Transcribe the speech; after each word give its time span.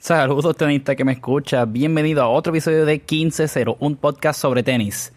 Saludos 0.00 0.56
tenista 0.56 0.96
que 0.96 1.04
me 1.04 1.12
escucha, 1.12 1.66
bienvenido 1.66 2.22
a 2.22 2.28
otro 2.28 2.54
episodio 2.54 2.86
de 2.86 3.04
15-0, 3.04 3.76
un 3.80 3.96
podcast 3.96 4.40
sobre 4.40 4.62
tenis. 4.62 5.12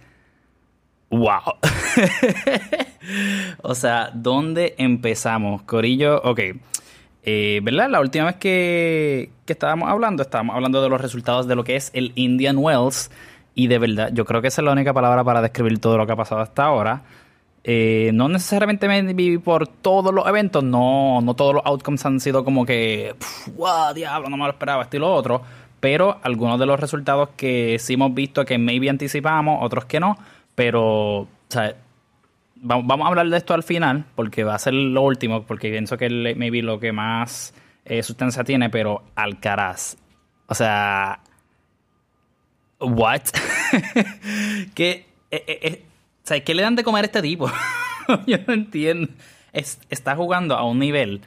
¡Wow! 1.09 1.54
o 3.62 3.76
sea, 3.76 4.12
¿dónde 4.14 4.76
empezamos? 4.78 5.62
Corillo, 5.62 6.22
ok. 6.22 6.40
Eh, 7.24 7.62
¿Verdad? 7.64 7.92
La 7.92 8.02
última 8.02 8.26
vez 8.26 8.36
que, 8.36 9.32
que 9.46 9.54
estábamos 9.54 9.88
hablando, 9.88 10.22
estábamos 10.22 10.54
hablando 10.54 10.84
de 10.84 10.90
los 10.90 11.00
resultados 11.00 11.47
de 11.47 11.56
lo 11.56 11.63
que 11.63 11.78
es 11.78 11.90
el 11.94 12.12
Indian 12.15 12.58
Wells. 12.58 13.10
Y 13.56 13.68
de 13.68 13.79
verdad, 13.79 14.10
yo 14.12 14.26
creo 14.26 14.42
que 14.42 14.50
esa 14.50 14.62
es 14.62 14.65
la 14.65 14.74
única 14.74 14.92
palabra 14.92 15.24
para 15.24 15.42
describir 15.42 15.79
todo 15.79 15.97
lo 15.97 16.05
que 16.05 16.12
ha 16.12 16.18
pasado 16.18 16.41
hasta 16.41 16.66
ahora. 16.66 17.04
Eh, 17.66 18.12
no 18.14 18.27
necesariamente 18.27 18.90
me 18.90 19.02
viví 19.14 19.38
por 19.38 19.68
todos 19.68 20.13
los 20.13 20.27
eventos, 20.27 20.63
no, 20.66 21.22
no 21.22 21.34
todos 21.34 21.55
los 21.55 21.66
outcomes 21.66 22.05
han 22.05 22.20
sido 22.20 22.44
como 22.44 22.66
que, 22.66 23.16
wow, 23.55 23.94
diablo, 23.94 24.30
no 24.30 24.36
me 24.36 24.44
lo 24.44 24.50
esperaba, 24.50 24.84
esto 24.84 24.98
y 24.98 25.00
lo 25.00 25.13
otro, 25.13 25.41
pero 25.80 26.20
algunos 26.23 26.59
de 26.59 26.66
los 26.66 26.77
resultados 26.77 27.30
que 27.38 27.80
sí 27.80 27.94
hemos 27.94 28.13
visto 28.13 28.44
que 28.44 28.57
maybe 28.57 28.90
anticipamos, 28.90 29.59
otros 29.62 29.85
que 29.85 30.02
no, 30.02 30.18
pero, 30.55 31.20
o 31.20 31.27
sea, 31.48 31.73
vamos, 32.55 33.05
a 33.05 33.07
hablar 33.07 33.30
de 33.30 33.38
esto 33.38 33.54
al 33.54 33.63
final, 33.63 34.04
porque 34.13 34.43
va 34.43 34.55
a 34.55 34.59
ser 34.59 34.73
lo 34.73 35.02
último, 35.02 35.43
porque 35.43 35.70
pienso 35.70 35.98
que 35.98 36.07
es 36.07 36.38
maybe 36.38 36.62
lo 36.62 36.82
que 36.82 36.91
más 36.91 37.54
eh, 37.85 38.04
sustancia 38.04 38.43
tiene, 38.43 38.70
pero 38.70 39.04
Alcaraz, 39.16 39.95
o 40.48 40.54
sea, 40.54 41.21
what? 42.82 43.21
que... 44.76 45.05
Eh, 45.32 45.85
sea, 46.23 46.44
¿qué 46.44 46.54
le 46.54 46.63
dan 46.63 46.76
de 46.76 46.84
comer 46.84 47.04
a 47.04 47.08
este 47.08 47.22
tipo? 47.22 47.50
Yo 48.27 48.38
no 48.48 48.54
entiendo. 48.54 49.09
está 49.52 50.16
jugando 50.16 50.55
a 50.55 50.63
un 50.63 50.80
nivel, 50.80 51.22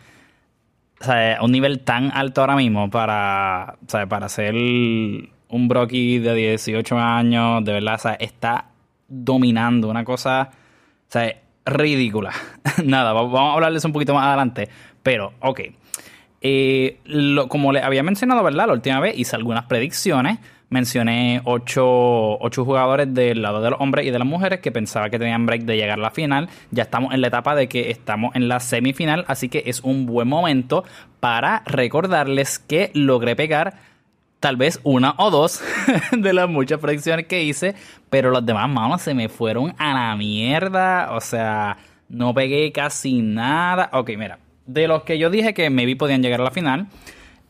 o 1.00 1.04
sea, 1.04 1.38
a 1.38 1.44
un 1.44 1.52
nivel 1.52 1.80
tan 1.80 2.10
alto 2.12 2.40
ahora 2.40 2.56
mismo 2.56 2.90
para, 2.90 3.76
o 3.86 3.90
sea, 3.90 4.06
para 4.06 4.28
ser 4.28 4.54
un 4.54 5.68
Brocky 5.68 6.18
de 6.18 6.34
18 6.34 6.98
años, 6.98 7.64
de 7.64 7.72
verdad, 7.72 7.94
o 7.94 7.98
sea, 7.98 8.14
está 8.14 8.66
dominando 9.08 9.88
una 9.88 10.04
cosa, 10.04 10.50
o 10.52 11.12
sea, 11.12 11.36
ridícula. 11.64 12.32
Nada, 12.84 13.12
vamos 13.12 13.38
a 13.38 13.54
hablarles 13.54 13.84
un 13.84 13.92
poquito 13.92 14.14
más 14.14 14.26
adelante, 14.26 14.68
pero, 15.02 15.34
ok. 15.40 15.60
Eh, 16.40 17.00
como 17.48 17.72
le 17.72 17.80
había 17.80 18.02
mencionado, 18.02 18.42
¿verdad? 18.42 18.66
La 18.66 18.72
última 18.74 19.00
vez 19.00 19.18
hice 19.18 19.34
algunas 19.34 19.64
predicciones 19.64 20.38
mencioné 20.68 21.40
ocho, 21.44 22.38
jugadores 22.64 23.12
del 23.12 23.42
lado 23.42 23.60
de 23.60 23.70
los 23.70 23.80
hombres 23.80 24.06
y 24.06 24.10
de 24.10 24.18
las 24.18 24.26
mujeres 24.26 24.60
que 24.60 24.72
pensaba 24.72 25.10
que 25.10 25.18
tenían 25.18 25.46
break 25.46 25.62
de 25.62 25.76
llegar 25.76 25.98
a 25.98 26.02
la 26.02 26.10
final. 26.10 26.48
Ya 26.70 26.84
estamos 26.84 27.14
en 27.14 27.20
la 27.20 27.28
etapa 27.28 27.54
de 27.54 27.68
que 27.68 27.90
estamos 27.90 28.34
en 28.34 28.48
la 28.48 28.60
semifinal, 28.60 29.24
así 29.28 29.48
que 29.48 29.62
es 29.66 29.80
un 29.80 30.06
buen 30.06 30.28
momento 30.28 30.84
para 31.20 31.62
recordarles 31.66 32.58
que 32.58 32.90
logré 32.94 33.36
pegar 33.36 33.74
tal 34.40 34.56
vez 34.56 34.80
una 34.82 35.14
o 35.18 35.30
dos 35.30 35.62
de 36.12 36.32
las 36.32 36.48
muchas 36.48 36.78
predicciones 36.78 37.26
que 37.26 37.42
hice, 37.42 37.74
pero 38.10 38.30
los 38.30 38.44
demás, 38.44 38.68
manos, 38.68 39.02
se 39.02 39.14
me 39.14 39.28
fueron 39.28 39.74
a 39.78 39.94
la 39.94 40.16
mierda. 40.16 41.12
O 41.12 41.20
sea, 41.20 41.78
no 42.08 42.34
pegué 42.34 42.70
casi 42.72 43.22
nada. 43.22 43.90
Ok, 43.92 44.10
mira, 44.16 44.38
de 44.66 44.88
los 44.88 45.02
que 45.04 45.18
yo 45.18 45.30
dije 45.30 45.54
que 45.54 45.70
maybe 45.70 45.96
podían 45.96 46.22
llegar 46.22 46.40
a 46.40 46.44
la 46.44 46.50
final, 46.50 46.86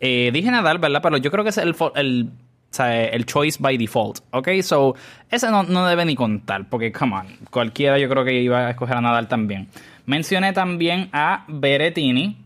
eh, 0.00 0.30
dije 0.32 0.50
Nadal, 0.50 0.78
¿verdad? 0.78 1.00
Pero 1.02 1.16
yo 1.16 1.30
creo 1.30 1.44
que 1.44 1.50
es 1.50 1.58
el, 1.58 1.74
el 1.94 2.30
sea, 2.74 3.04
el 3.04 3.26
choice 3.26 3.58
by 3.60 3.76
default, 3.76 4.20
¿ok? 4.30 4.48
So, 4.62 4.94
ese 5.30 5.50
no, 5.50 5.62
no, 5.62 5.86
debe 5.86 6.04
ni 6.04 6.14
contar, 6.14 6.68
porque, 6.68 6.92
come 6.92 7.16
on, 7.16 7.26
cualquiera 7.50 7.98
yo 7.98 8.08
creo 8.08 8.24
que 8.24 8.40
iba 8.40 8.66
a 8.66 8.70
escoger 8.70 8.96
a 8.96 9.00
Nadal 9.00 9.28
también. 9.28 9.68
Mencioné 10.04 10.52
también 10.52 11.08
a 11.12 11.44
Berettini, 11.48 12.36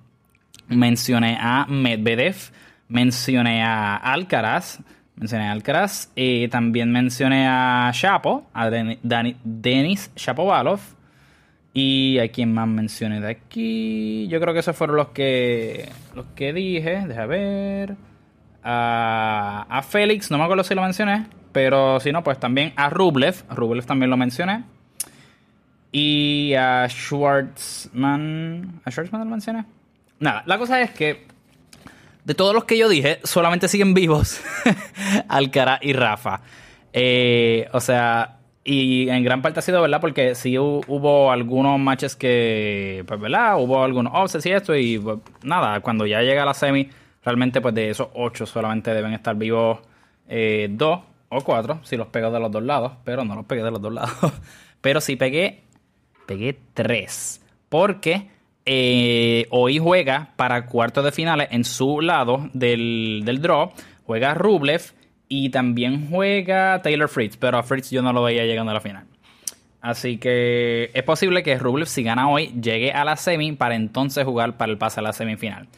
mencioné 0.69 1.37
a 1.41 1.67
Medvedev, 1.69 2.37
mencioné 2.89 3.63
a 3.63 3.97
Alcaraz, 3.97 4.81
mencioné 5.17 5.48
a 5.48 5.53
Alcaraz, 5.53 6.11
y 6.15 6.48
también 6.48 6.93
mencioné 6.93 7.47
a 7.48 7.91
Chapo, 7.93 8.47
a 8.55 8.71
Denis 8.71 10.11
Shapovalov, 10.17 10.81
y 11.73 12.19
a 12.19 12.29
quien 12.29 12.53
más 12.53 12.69
mencioné 12.69 13.20
de 13.20 13.30
aquí. 13.30 14.27
Yo 14.29 14.41
creo 14.41 14.55
que 14.55 14.61
esos 14.61 14.77
fueron 14.77 14.97
los 14.97 15.09
que 15.09 15.89
los 16.14 16.27
que 16.35 16.53
dije. 16.53 17.07
Deja 17.07 17.27
ver 17.27 17.97
a, 18.63 19.67
a 19.69 19.83
Félix, 19.83 20.31
no 20.31 20.39
me 20.39 20.45
acuerdo 20.45 20.65
si 20.65 20.75
lo 20.75 20.83
mencioné, 20.83 21.27
pero 21.53 22.01
si 22.01 22.13
no, 22.13 22.23
pues 22.23 22.39
también 22.39 22.73
a 22.77 22.91
Rublev, 22.91 23.45
Rublev 23.51 23.85
también 23.87 24.11
lo 24.11 24.17
mencioné. 24.17 24.65
Y 25.93 26.55
a 26.55 26.87
Schwartzman, 26.89 28.81
¿a 28.85 28.91
Schwartzman 28.91 29.25
lo 29.25 29.31
mencioné? 29.31 29.65
Nada, 30.21 30.43
la 30.47 30.59
cosa 30.59 30.81
es 30.81 30.93
que 30.93 31.27
de 32.25 32.35
todos 32.35 32.55
los 32.55 32.65
que 32.65 32.79
yo 32.79 32.89
dije, 32.89 33.19
solamente 33.25 33.67
siguen 33.67 33.95
vivos 33.95 34.41
Alcaraz 35.29 35.81
y 35.83 35.92
Rafa. 35.92 36.42
Eh, 36.92 37.69
o 37.73 37.81
sea, 37.81 38.39
y 38.63 39.09
en 39.09 39.25
gran 39.25 39.42
parte 39.42 39.59
ha 39.59 39.63
sido 39.63 39.81
verdad 39.81 40.01
porque 40.01 40.35
sí 40.35 40.59
hubo 40.59 41.33
algunos 41.33 41.79
matches 41.81 42.15
que, 42.15 43.05
pues 43.07 43.19
verdad, 43.19 43.61
hubo 43.61 43.83
algunos 43.83 44.13
offsets 44.15 44.47
y 44.47 44.51
esto 44.53 44.77
y 44.77 44.98
pues, 44.98 45.19
nada, 45.42 45.81
cuando 45.81 46.07
ya 46.07 46.21
llega 46.21 46.45
la 46.45 46.55
semi 46.55 46.89
Realmente, 47.25 47.61
pues 47.61 47.75
de 47.75 47.91
esos 47.91 48.08
ocho 48.14 48.47
solamente 48.47 48.95
deben 48.95 49.13
estar 49.13 49.36
vivos 49.36 49.81
eh, 50.29 50.69
dos 50.70 51.01
o 51.29 51.41
cuatro, 51.42 51.81
si 51.83 51.97
los 51.97 52.08
pego 52.08 52.31
de 52.31 52.41
los 52.41 52.51
dos 52.51 52.63
lados, 52.63 52.92
pero 53.05 53.25
no 53.25 53.35
los 53.35 53.45
pegué 53.45 53.63
de 53.63 53.70
los 53.70 53.81
dos 53.81 53.92
lados. 53.92 54.17
pero 54.81 55.01
si 55.01 55.17
pegué, 55.17 55.63
pegué 56.27 56.59
tres. 56.75 57.42
Porque 57.69 58.29
eh, 58.64 59.47
hoy 59.51 59.79
juega 59.79 60.30
para 60.36 60.67
cuartos 60.67 61.05
de 61.05 61.13
finales 61.13 61.48
en 61.51 61.64
su 61.64 62.01
lado 62.01 62.48
del, 62.53 63.23
del 63.25 63.41
draw. 63.41 63.73
Juega 64.05 64.35
Rublev 64.35 64.83
y 65.29 65.51
también 65.51 66.09
juega 66.11 66.83
Taylor 66.83 67.09
Fritz, 67.09 67.36
pero 67.36 67.59
a 67.59 67.63
Fritz 67.63 67.91
yo 67.91 68.03
no 68.03 68.13
lo 68.13 68.23
veía 68.23 68.45
llegando 68.45 68.73
a 68.73 68.75
la 68.75 68.80
final. 68.80 69.05
Así 69.80 70.19
que 70.19 70.91
es 70.92 71.03
posible 71.05 71.42
que 71.42 71.59
Rublev, 71.59 71.86
si 71.86 72.03
gana 72.03 72.29
hoy, 72.29 72.48
llegue 72.61 72.92
a 72.92 73.05
la 73.05 73.17
semi 73.17 73.53
para 73.53 73.77
entonces 73.77 74.25
jugar 74.25 74.57
para 74.57 74.73
el 74.73 74.79
pase 74.79 75.01
a 75.01 75.03
la 75.03 75.13
semifinal. 75.13 75.69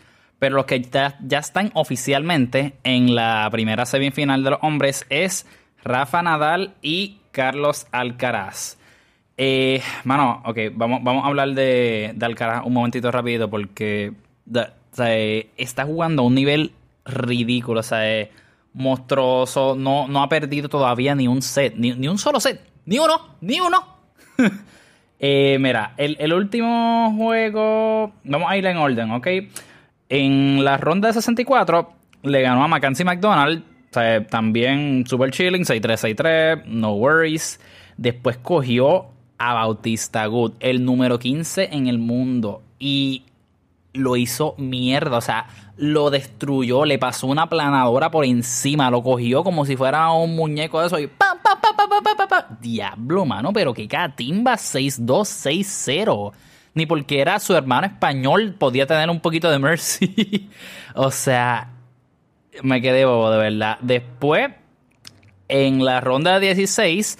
Pero 0.42 0.56
los 0.56 0.64
que 0.64 0.80
ya, 0.80 1.14
están 1.38 1.70
oficialmente 1.72 2.74
en 2.82 3.14
la 3.14 3.48
primera 3.52 3.86
semifinal 3.86 4.42
de 4.42 4.50
los 4.50 4.58
hombres 4.62 5.06
es 5.08 5.46
Rafa 5.84 6.20
Nadal 6.20 6.74
y 6.82 7.18
Carlos 7.30 7.86
Alcaraz. 7.92 8.76
Eh, 9.36 9.80
mano, 10.02 10.42
ok, 10.44 10.58
vamos, 10.72 10.98
vamos 11.04 11.22
a 11.22 11.28
hablar 11.28 11.50
de, 11.50 12.16
Alcaraz 12.20 12.66
un 12.66 12.72
momentito 12.72 13.12
rápido 13.12 13.48
porque 13.48 14.14
está 15.56 15.84
jugando 15.84 16.22
a 16.22 16.26
un 16.26 16.34
nivel 16.34 16.72
ridículo, 17.04 17.78
o 17.78 17.84
sea, 17.84 18.10
es 18.12 18.30
monstruoso, 18.72 19.76
no, 19.76 20.08
no 20.08 20.24
ha 20.24 20.28
perdido 20.28 20.68
todavía 20.68 21.14
ni 21.14 21.28
un 21.28 21.40
set, 21.40 21.76
ni, 21.76 22.08
un 22.08 22.18
solo 22.18 22.40
set, 22.40 22.60
ni 22.84 22.98
uno, 22.98 23.36
ni 23.42 23.60
uno. 23.60 23.86
eh, 25.20 25.56
mira, 25.60 25.94
el, 25.98 26.16
el, 26.18 26.32
último 26.32 27.14
juego, 27.16 28.12
vamos 28.24 28.50
a 28.50 28.56
ir 28.56 28.66
en 28.66 28.76
orden, 28.78 29.12
¿ok? 29.12 29.28
En 30.14 30.62
la 30.62 30.76
ronda 30.76 31.08
de 31.08 31.14
64 31.14 31.90
le 32.24 32.42
ganó 32.42 32.62
a 32.62 32.68
Mackenzie 32.68 33.02
McDonald. 33.02 33.62
también 34.28 35.06
super 35.06 35.30
chilling, 35.30 35.62
6-3, 35.62 36.14
6-3, 36.14 36.64
no 36.66 36.92
worries. 36.92 37.58
Después 37.96 38.36
cogió 38.36 39.06
a 39.38 39.54
Bautista 39.54 40.26
Good, 40.26 40.52
el 40.60 40.84
número 40.84 41.18
15 41.18 41.70
en 41.72 41.86
el 41.86 41.98
mundo. 41.98 42.60
Y 42.78 43.22
lo 43.94 44.16
hizo 44.16 44.54
mierda, 44.58 45.16
o 45.16 45.22
sea, 45.22 45.46
lo 45.78 46.10
destruyó, 46.10 46.84
le 46.84 46.98
pasó 46.98 47.26
una 47.26 47.48
planadora 47.48 48.10
por 48.10 48.26
encima, 48.26 48.90
lo 48.90 49.02
cogió 49.02 49.42
como 49.42 49.64
si 49.64 49.78
fuera 49.78 50.12
un 50.12 50.36
muñeco 50.36 50.78
de 50.82 50.88
eso 50.88 50.98
y 50.98 51.06
pa, 51.06 51.38
pa, 51.42 51.58
pa, 51.58 51.74
pa, 51.74 51.88
pa, 51.88 52.16
pa, 52.16 52.28
pa. 52.28 52.58
Diablo, 52.60 53.24
mano, 53.24 53.50
pero 53.54 53.72
qué 53.72 53.88
catimba, 53.88 54.56
6-2, 54.56 55.06
6-0 55.06 56.32
ni 56.74 56.86
porque 56.86 57.20
era 57.20 57.38
su 57.38 57.54
hermano 57.54 57.86
español 57.86 58.54
podía 58.58 58.86
tener 58.86 59.10
un 59.10 59.20
poquito 59.20 59.50
de 59.50 59.58
mercy. 59.58 60.50
o 60.94 61.10
sea, 61.10 61.70
me 62.62 62.80
quedé 62.80 63.04
bobo 63.04 63.30
de 63.30 63.38
verdad. 63.38 63.78
Después, 63.80 64.50
en 65.48 65.84
la 65.84 66.00
ronda 66.00 66.38
16, 66.38 67.18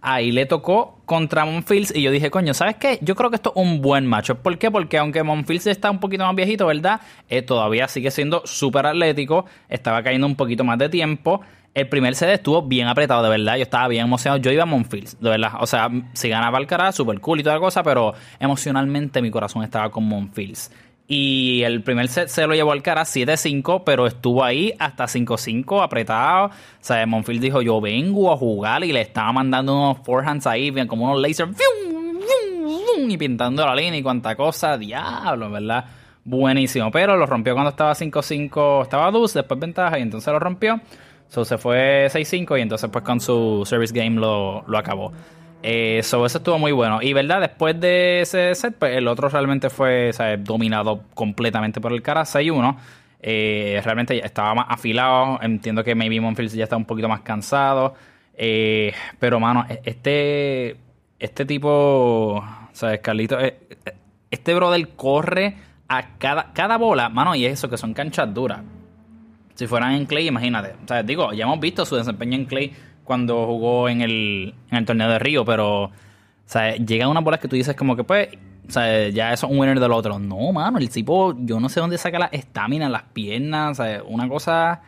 ahí 0.00 0.32
le 0.32 0.46
tocó 0.46 1.00
contra 1.04 1.44
Monfils 1.44 1.94
y 1.94 2.02
yo 2.02 2.10
dije, 2.10 2.30
coño, 2.30 2.54
¿sabes 2.54 2.76
qué? 2.76 2.98
Yo 3.02 3.16
creo 3.16 3.30
que 3.30 3.36
esto 3.36 3.52
es 3.54 3.62
un 3.62 3.80
buen 3.80 4.06
macho. 4.06 4.36
¿Por 4.36 4.58
qué? 4.58 4.70
Porque 4.70 4.98
aunque 4.98 5.22
Monfils 5.22 5.66
está 5.66 5.90
un 5.90 5.98
poquito 5.98 6.24
más 6.24 6.34
viejito, 6.36 6.66
¿verdad? 6.66 7.00
Eh, 7.28 7.42
todavía 7.42 7.88
sigue 7.88 8.10
siendo 8.10 8.42
súper 8.44 8.86
atlético, 8.86 9.46
estaba 9.68 10.02
cayendo 10.02 10.26
un 10.26 10.36
poquito 10.36 10.62
más 10.64 10.78
de 10.78 10.88
tiempo. 10.88 11.40
El 11.72 11.88
primer 11.88 12.14
set 12.16 12.30
estuvo 12.30 12.62
bien 12.62 12.88
apretado, 12.88 13.22
de 13.22 13.28
verdad. 13.28 13.56
Yo 13.56 13.62
estaba 13.62 13.86
bien 13.88 14.06
emocionado. 14.06 14.42
Yo 14.42 14.50
iba 14.50 14.64
a 14.64 14.66
Monfils, 14.66 15.20
de 15.20 15.30
verdad. 15.30 15.52
O 15.60 15.66
sea, 15.66 15.88
si 16.12 16.28
ganaba 16.28 16.58
el 16.58 16.66
cara, 16.66 16.90
súper 16.92 17.20
cool 17.20 17.40
y 17.40 17.42
toda 17.42 17.56
la 17.56 17.60
cosa, 17.60 17.82
pero 17.82 18.12
emocionalmente 18.40 19.22
mi 19.22 19.30
corazón 19.30 19.62
estaba 19.62 19.90
con 19.90 20.04
Monfils. 20.04 20.72
Y 21.06 21.62
el 21.62 21.82
primer 21.82 22.08
set 22.08 22.28
se 22.28 22.46
lo 22.46 22.54
llevó 22.54 22.72
al 22.72 22.82
cara 22.82 23.02
7-5, 23.02 23.82
pero 23.84 24.06
estuvo 24.06 24.44
ahí 24.44 24.72
hasta 24.78 25.04
5-5 25.04 25.82
apretado. 25.82 26.46
O 26.46 26.52
sea, 26.80 27.04
Monfils 27.06 27.40
dijo, 27.40 27.62
yo 27.62 27.80
vengo 27.80 28.32
a 28.32 28.36
jugar 28.36 28.84
y 28.84 28.92
le 28.92 29.00
estaba 29.00 29.32
mandando 29.32 29.74
unos 29.74 29.98
forehands 30.04 30.46
ahí, 30.46 30.72
como 30.86 31.06
unos 31.06 31.20
lasers, 31.20 31.56
y 33.08 33.16
pintando 33.16 33.66
la 33.66 33.74
línea 33.74 33.98
y 33.98 34.02
cuánta 34.02 34.36
cosa. 34.36 34.76
Diablo, 34.76 35.50
¿verdad? 35.50 35.84
buenísimo. 36.24 36.90
Pero 36.90 37.16
lo 37.16 37.26
rompió 37.26 37.54
cuando 37.54 37.70
estaba 37.70 37.94
5-5, 37.94 38.82
estaba 38.82 39.10
2, 39.10 39.34
después 39.34 39.60
ventaja 39.60 39.98
y 39.98 40.02
entonces 40.02 40.32
lo 40.32 40.38
rompió. 40.38 40.80
So 41.30 41.44
se 41.44 41.56
fue 41.56 42.08
6-5 42.10 42.58
y 42.58 42.60
entonces 42.60 42.90
pues 42.90 43.04
con 43.04 43.20
su 43.20 43.62
service 43.64 43.94
game 43.94 44.20
lo, 44.20 44.62
lo 44.66 44.76
acabó. 44.76 45.12
Eh, 45.62 45.98
eso 46.00 46.26
estuvo 46.26 46.58
muy 46.58 46.72
bueno. 46.72 47.00
Y 47.00 47.12
verdad, 47.12 47.40
después 47.40 47.80
de 47.80 48.22
ese 48.22 48.54
set, 48.54 48.74
pues 48.78 48.96
el 48.96 49.08
otro 49.08 49.28
realmente 49.28 49.70
fue 49.70 50.10
dominado 50.40 51.04
completamente 51.14 51.80
por 51.80 51.92
el 51.92 52.02
cara 52.02 52.22
6-1. 52.22 52.76
Eh, 53.22 53.80
realmente 53.84 54.24
estaba 54.24 54.54
más 54.54 54.66
afilado. 54.68 55.38
Entiendo 55.40 55.84
que 55.84 55.94
maybe 55.94 56.20
Monfield 56.20 56.52
ya 56.52 56.64
está 56.64 56.76
un 56.76 56.84
poquito 56.84 57.08
más 57.08 57.20
cansado. 57.20 57.94
Eh, 58.34 58.92
pero, 59.18 59.38
mano, 59.38 59.66
e-, 59.68 59.82
este, 59.84 60.76
este 61.18 61.44
tipo, 61.44 62.44
¿sabes, 62.72 63.00
Carlito? 63.00 63.38
Eh, 63.38 63.56
este 64.30 64.54
brother 64.54 64.88
corre 64.96 65.56
a 65.88 66.16
cada, 66.18 66.52
cada 66.52 66.78
bola, 66.78 67.08
mano, 67.08 67.34
y 67.34 67.44
eso 67.46 67.68
que 67.68 67.76
son 67.76 67.94
canchas 67.94 68.32
duras. 68.32 68.60
Si 69.60 69.66
fueran 69.66 69.92
en 69.92 70.06
Clay, 70.06 70.26
imagínate. 70.26 70.72
O 70.82 70.88
sea, 70.88 71.02
digo, 71.02 71.34
ya 71.34 71.44
hemos 71.44 71.60
visto 71.60 71.84
su 71.84 71.94
desempeño 71.94 72.34
en 72.34 72.46
Clay 72.46 72.72
cuando 73.04 73.44
jugó 73.44 73.90
en 73.90 74.00
el, 74.00 74.54
en 74.70 74.78
el 74.78 74.86
torneo 74.86 75.06
de 75.10 75.18
Río, 75.18 75.44
pero, 75.44 75.82
o 75.82 75.92
sea, 76.46 76.76
llegan 76.76 77.10
unas 77.10 77.22
bolas 77.22 77.40
que 77.40 77.46
tú 77.46 77.56
dices 77.56 77.76
como 77.76 77.94
que, 77.94 78.02
pues, 78.02 78.28
o 78.66 78.72
sea, 78.72 79.10
ya 79.10 79.34
eso 79.34 79.46
es 79.46 79.52
un 79.52 79.58
winner 79.58 79.78
del 79.78 79.92
otro. 79.92 80.18
No, 80.18 80.50
mano, 80.50 80.78
el 80.78 80.88
tipo, 80.88 81.36
yo 81.40 81.60
no 81.60 81.68
sé 81.68 81.78
dónde 81.78 81.98
saca 81.98 82.18
la 82.18 82.30
estamina, 82.32 82.88
las 82.88 83.02
piernas, 83.12 83.78
o 83.78 83.82
sea, 83.84 84.02
una 84.02 84.26
cosa... 84.30 84.80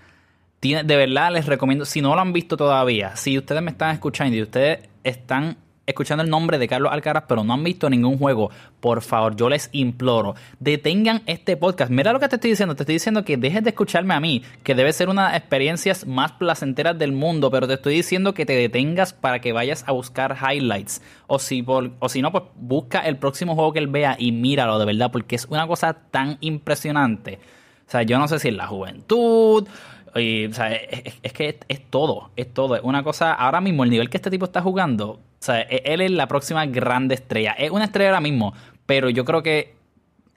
Tiene, 0.58 0.84
de 0.84 0.96
verdad 0.96 1.30
les 1.32 1.44
recomiendo, 1.44 1.84
si 1.84 2.00
no 2.00 2.14
lo 2.14 2.22
han 2.22 2.32
visto 2.32 2.56
todavía, 2.56 3.14
si 3.14 3.36
ustedes 3.36 3.60
me 3.60 3.72
están 3.72 3.90
escuchando 3.90 4.34
y 4.34 4.40
ustedes 4.40 4.88
están 5.04 5.58
escuchando 5.86 6.22
el 6.22 6.30
nombre 6.30 6.58
de 6.58 6.68
Carlos 6.68 6.92
Alcaraz, 6.92 7.24
pero 7.28 7.44
no 7.44 7.52
han 7.52 7.64
visto 7.64 7.90
ningún 7.90 8.18
juego, 8.18 8.50
por 8.80 9.02
favor, 9.02 9.36
yo 9.36 9.48
les 9.48 9.68
imploro, 9.72 10.34
detengan 10.60 11.22
este 11.26 11.56
podcast. 11.56 11.90
Mira 11.90 12.12
lo 12.12 12.20
que 12.20 12.28
te 12.28 12.36
estoy 12.36 12.50
diciendo, 12.50 12.74
te 12.74 12.82
estoy 12.82 12.94
diciendo 12.94 13.24
que 13.24 13.36
dejes 13.36 13.64
de 13.64 13.70
escucharme 13.70 14.14
a 14.14 14.20
mí, 14.20 14.42
que 14.62 14.74
debe 14.74 14.92
ser 14.92 15.08
una 15.08 15.26
de 15.26 15.32
las 15.32 15.38
experiencias 15.38 16.06
más 16.06 16.32
placenteras 16.32 16.98
del 16.98 17.12
mundo, 17.12 17.50
pero 17.50 17.66
te 17.66 17.74
estoy 17.74 17.94
diciendo 17.94 18.34
que 18.34 18.46
te 18.46 18.54
detengas 18.54 19.12
para 19.12 19.40
que 19.40 19.52
vayas 19.52 19.84
a 19.86 19.92
buscar 19.92 20.36
highlights. 20.36 21.02
O 21.26 21.38
si, 21.38 21.64
o 21.66 22.08
si 22.08 22.22
no, 22.22 22.30
pues 22.30 22.44
busca 22.56 23.00
el 23.00 23.16
próximo 23.16 23.54
juego 23.54 23.72
que 23.72 23.78
él 23.78 23.88
vea 23.88 24.16
y 24.18 24.32
míralo 24.32 24.78
de 24.78 24.86
verdad, 24.86 25.10
porque 25.10 25.36
es 25.36 25.46
una 25.46 25.66
cosa 25.66 25.94
tan 26.10 26.38
impresionante. 26.40 27.38
O 27.86 27.90
sea, 27.92 28.02
yo 28.02 28.18
no 28.18 28.28
sé 28.28 28.38
si 28.38 28.48
es 28.48 28.54
la 28.54 28.66
juventud 28.66 29.66
o 30.14 30.52
sea, 30.52 30.72
es, 30.74 31.32
que 31.32 31.58
es, 31.68 31.90
todo, 31.90 32.30
es 32.36 32.52
todo. 32.52 32.76
Es 32.76 32.82
una 32.82 33.02
cosa, 33.02 33.32
ahora 33.32 33.60
mismo 33.60 33.84
el 33.84 33.90
nivel 33.90 34.10
que 34.10 34.18
este 34.18 34.30
tipo 34.30 34.44
está 34.44 34.60
jugando, 34.60 35.20
o 35.42 35.44
sea, 35.44 35.62
e, 35.62 35.82
él 35.84 36.00
es 36.00 36.12
la 36.12 36.28
próxima 36.28 36.64
grande 36.66 37.16
estrella. 37.16 37.50
Es 37.58 37.72
una 37.72 37.86
estrella 37.86 38.10
ahora 38.10 38.20
mismo, 38.20 38.54
pero 38.86 39.10
yo 39.10 39.24
creo 39.24 39.42
que 39.42 39.74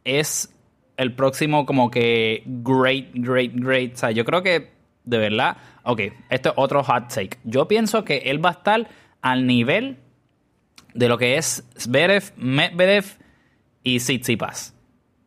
es 0.03 0.51
el 0.97 1.13
próximo 1.13 1.67
como 1.67 1.91
que 1.91 2.41
great, 2.45 3.09
great, 3.13 3.51
great. 3.53 3.93
O 3.93 3.97
sea, 3.97 4.09
yo 4.09 4.25
creo 4.25 4.41
que, 4.41 4.71
de 5.03 5.17
verdad, 5.19 5.57
ok, 5.83 6.01
esto 6.31 6.49
es 6.49 6.55
otro 6.57 6.83
hot 6.83 7.13
take. 7.13 7.37
Yo 7.43 7.67
pienso 7.67 8.03
que 8.03 8.17
él 8.17 8.43
va 8.43 8.49
a 8.49 8.53
estar 8.53 8.87
al 9.21 9.45
nivel 9.45 9.99
de 10.95 11.07
lo 11.07 11.19
que 11.19 11.37
es 11.37 11.63
Zverev, 11.77 12.31
Medvedev 12.37 13.05
y 13.83 13.99
Tsitsipas. 13.99 14.73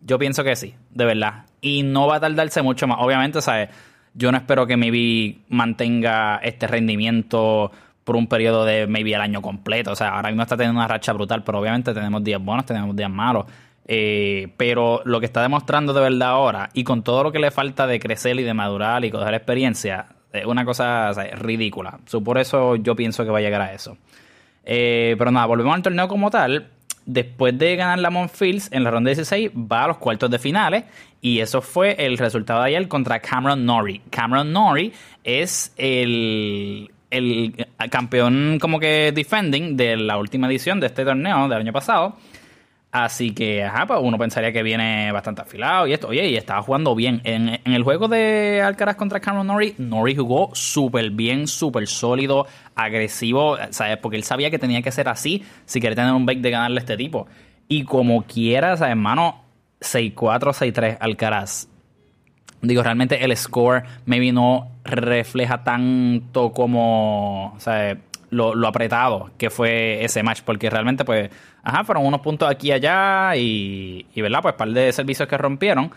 Yo 0.00 0.19
pienso 0.19 0.42
que 0.42 0.56
sí, 0.56 0.75
de 0.90 1.04
verdad. 1.04 1.46
Y 1.60 1.84
no 1.84 2.08
va 2.08 2.16
a 2.16 2.20
tardarse 2.20 2.62
mucho 2.62 2.88
más. 2.88 2.98
Obviamente, 3.00 3.40
¿sabes? 3.42 3.69
Yo 4.14 4.32
no 4.32 4.38
espero 4.38 4.66
que 4.66 4.76
maybe 4.76 5.38
mantenga 5.48 6.40
este 6.42 6.66
rendimiento 6.66 7.70
por 8.08 8.16
un 8.16 8.26
periodo 8.26 8.64
de 8.64 8.87
maybe 8.87 9.12
el 9.12 9.20
año 9.20 9.43
completo. 9.43 9.93
O 9.93 9.94
sea, 9.94 10.16
ahora 10.16 10.31
mismo 10.31 10.43
está 10.43 10.56
teniendo 10.56 10.78
una 10.78 10.88
racha 10.88 11.12
brutal, 11.12 11.44
pero 11.44 11.58
obviamente 11.58 11.93
tenemos 11.93 12.25
días 12.25 12.43
buenos, 12.43 12.64
tenemos 12.64 12.96
días 12.96 13.10
malos. 13.10 13.44
Eh, 13.87 14.49
pero 14.56 15.02
lo 15.05 15.20
que 15.20 15.26
está 15.26 15.43
demostrando 15.43 15.93
de 15.93 16.00
verdad 16.00 16.31
ahora, 16.31 16.70
y 16.72 16.84
con 16.84 17.02
todo 17.02 17.22
lo 17.22 17.32
que 17.32 17.38
le 17.38 17.50
falta 17.50 17.87
de 17.87 18.00
crecer 18.00 18.40
y 18.40 18.44
de 18.44 18.55
madurar 18.55 19.05
y 19.05 19.10
coger 19.10 19.34
experiencia, 19.34 20.06
es 20.32 20.46
una 20.46 20.64
cosa 20.64 21.12
ridícula. 21.34 21.99
por 22.25 22.38
eso 22.38 22.76
yo 22.76 22.96
pienso 22.96 23.26
que 23.26 23.31
va 23.31 23.40
a 23.40 23.43
llegar 23.43 23.60
a 23.60 23.75
eso. 23.75 23.99
Eh, 24.64 25.14
pero 25.19 25.31
nada, 25.31 25.44
volvemos 25.44 25.75
al 25.75 25.82
torneo 25.82 26.08
como 26.08 26.31
tal 26.31 26.66
después 27.04 27.58
de 27.58 27.76
ganar 27.76 27.99
la 27.99 28.08
Monfils 28.08 28.70
en 28.72 28.84
la 28.84 28.90
ronda 28.90 29.08
16, 29.08 29.50
va 29.50 29.84
a 29.84 29.88
los 29.88 29.99
cuartos 29.99 30.31
de 30.31 30.38
finales. 30.38 30.84
Y 31.20 31.40
eso 31.40 31.61
fue 31.61 32.06
el 32.06 32.16
resultado 32.16 32.62
de 32.62 32.69
ayer 32.69 32.88
contra 32.88 33.20
Cameron 33.20 33.66
Norrie. 33.66 34.00
Cameron 34.08 34.50
Norrie 34.52 34.93
es 35.25 35.75
el, 35.76 36.90
el 37.10 37.55
campeón 37.90 38.58
como 38.60 38.78
que 38.78 39.12
defending 39.12 39.76
de 39.76 39.96
la 39.96 40.19
última 40.19 40.46
edición 40.46 40.81
de 40.81 40.88
este 40.88 41.05
torneo 41.05 41.49
del 41.49 41.58
año 41.58 41.72
pasado. 41.72 42.16
Así 42.90 43.32
que, 43.32 43.62
ajá, 43.62 43.87
pues 43.87 44.00
uno 44.02 44.16
pensaría 44.16 44.50
que 44.50 44.62
viene 44.62 45.12
bastante 45.12 45.43
afilado 45.43 45.87
y 45.87 45.93
esto. 45.93 46.08
Oye, 46.08 46.26
y 46.26 46.37
estaba 46.37 46.62
jugando 46.62 46.94
bien. 46.94 47.20
En, 47.25 47.60
el 47.64 47.82
juego 47.82 48.08
de 48.08 48.62
Alcaraz 48.62 48.96
contra 48.96 49.20
Cameron 49.20 49.46
Norrie, 49.46 49.75
Norrie 49.76 50.16
jugó 50.16 50.50
súper 50.55 51.10
bien, 51.10 51.46
súper 51.46 51.87
sólido, 51.87 52.46
agresivo, 52.75 53.58
¿sabes? 53.70 53.99
Porque 53.99 54.16
él 54.16 54.25
sabía 54.25 54.50
que 54.50 54.58
tenía 54.58 54.81
que 54.81 54.90
ser 54.90 55.08
así 55.08 55.44
si 55.66 55.81
quería 55.81 55.96
tener 55.96 56.12
un 56.12 56.25
break 56.25 56.40
de 56.40 56.50
ganarle 56.50 56.78
a 56.78 56.81
este 56.81 56.96
tipo. 56.96 57.26
Y 57.69 57.84
como 57.84 58.22
quiera, 58.22 58.75
¿sabes, 58.78 58.93
hermano? 58.93 59.44
6-4, 59.81 60.14
6-3 60.14 60.96
Alcaraz. 60.99 61.69
Digo, 62.62 62.82
realmente 62.82 63.22
el 63.22 63.37
score 63.37 63.84
maybe 64.06 64.32
no 64.32 64.77
refleja 64.88 65.62
tanto 65.62 66.52
como, 66.52 67.56
lo, 68.31 68.67
apretado 68.67 69.31
que 69.38 69.50
fue 69.50 70.05
ese 70.05 70.23
match, 70.23 70.40
porque 70.44 70.70
realmente, 70.70 71.05
pues, 71.05 71.31
ajá, 71.62 71.85
fueron 71.85 72.06
unos 72.06 72.20
puntos 72.20 72.50
aquí 72.50 72.69
y 72.69 72.73
allá 72.73 73.37
y, 73.37 74.06
¿verdad? 74.17 74.40
Pues, 74.43 74.55
par 74.55 74.69
de 74.70 74.93
servicios 74.93 75.29
que 75.29 75.38
rompieron 75.38 75.90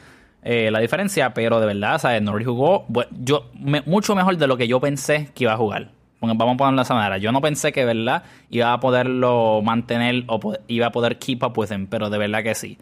eh, 0.44 0.72
la 0.72 0.80
diferencia, 0.80 1.34
pero 1.34 1.60
de 1.60 1.68
verdad, 1.68 2.00
¿sabes? 2.00 2.22
Norris 2.22 2.48
jugó 2.48 2.86
yo, 3.12 3.50
mucho 3.86 4.16
mejor 4.16 4.38
de 4.38 4.48
lo 4.48 4.58
que 4.58 4.68
yo 4.68 4.80
pensé 4.80 5.30
que 5.34 5.46
iba 5.46 5.54
a 5.54 5.58
jugar. 5.58 5.90
Vamos 6.20 6.54
a 6.54 6.58
ponerlo 6.58 6.82
de 6.82 6.84
esa 6.84 6.94
manera. 6.94 7.18
Yo 7.18 7.32
no 7.32 7.42
pensé 7.42 7.72
que, 7.72 7.84
¿verdad? 7.84 8.24
Iba 8.52 8.74
a 8.74 8.80
poderlo 8.80 9.62
mantener 9.64 10.24
o 10.28 10.40
iba 10.68 10.88
a 10.88 10.92
poder 10.92 11.18
keep 11.18 11.44
up 11.44 11.58
with 11.58 11.72
him, 11.72 11.88
pero 11.88 12.12
de 12.12 12.20
verdad 12.20 12.44
que 12.44 12.54
sí. 12.54 12.78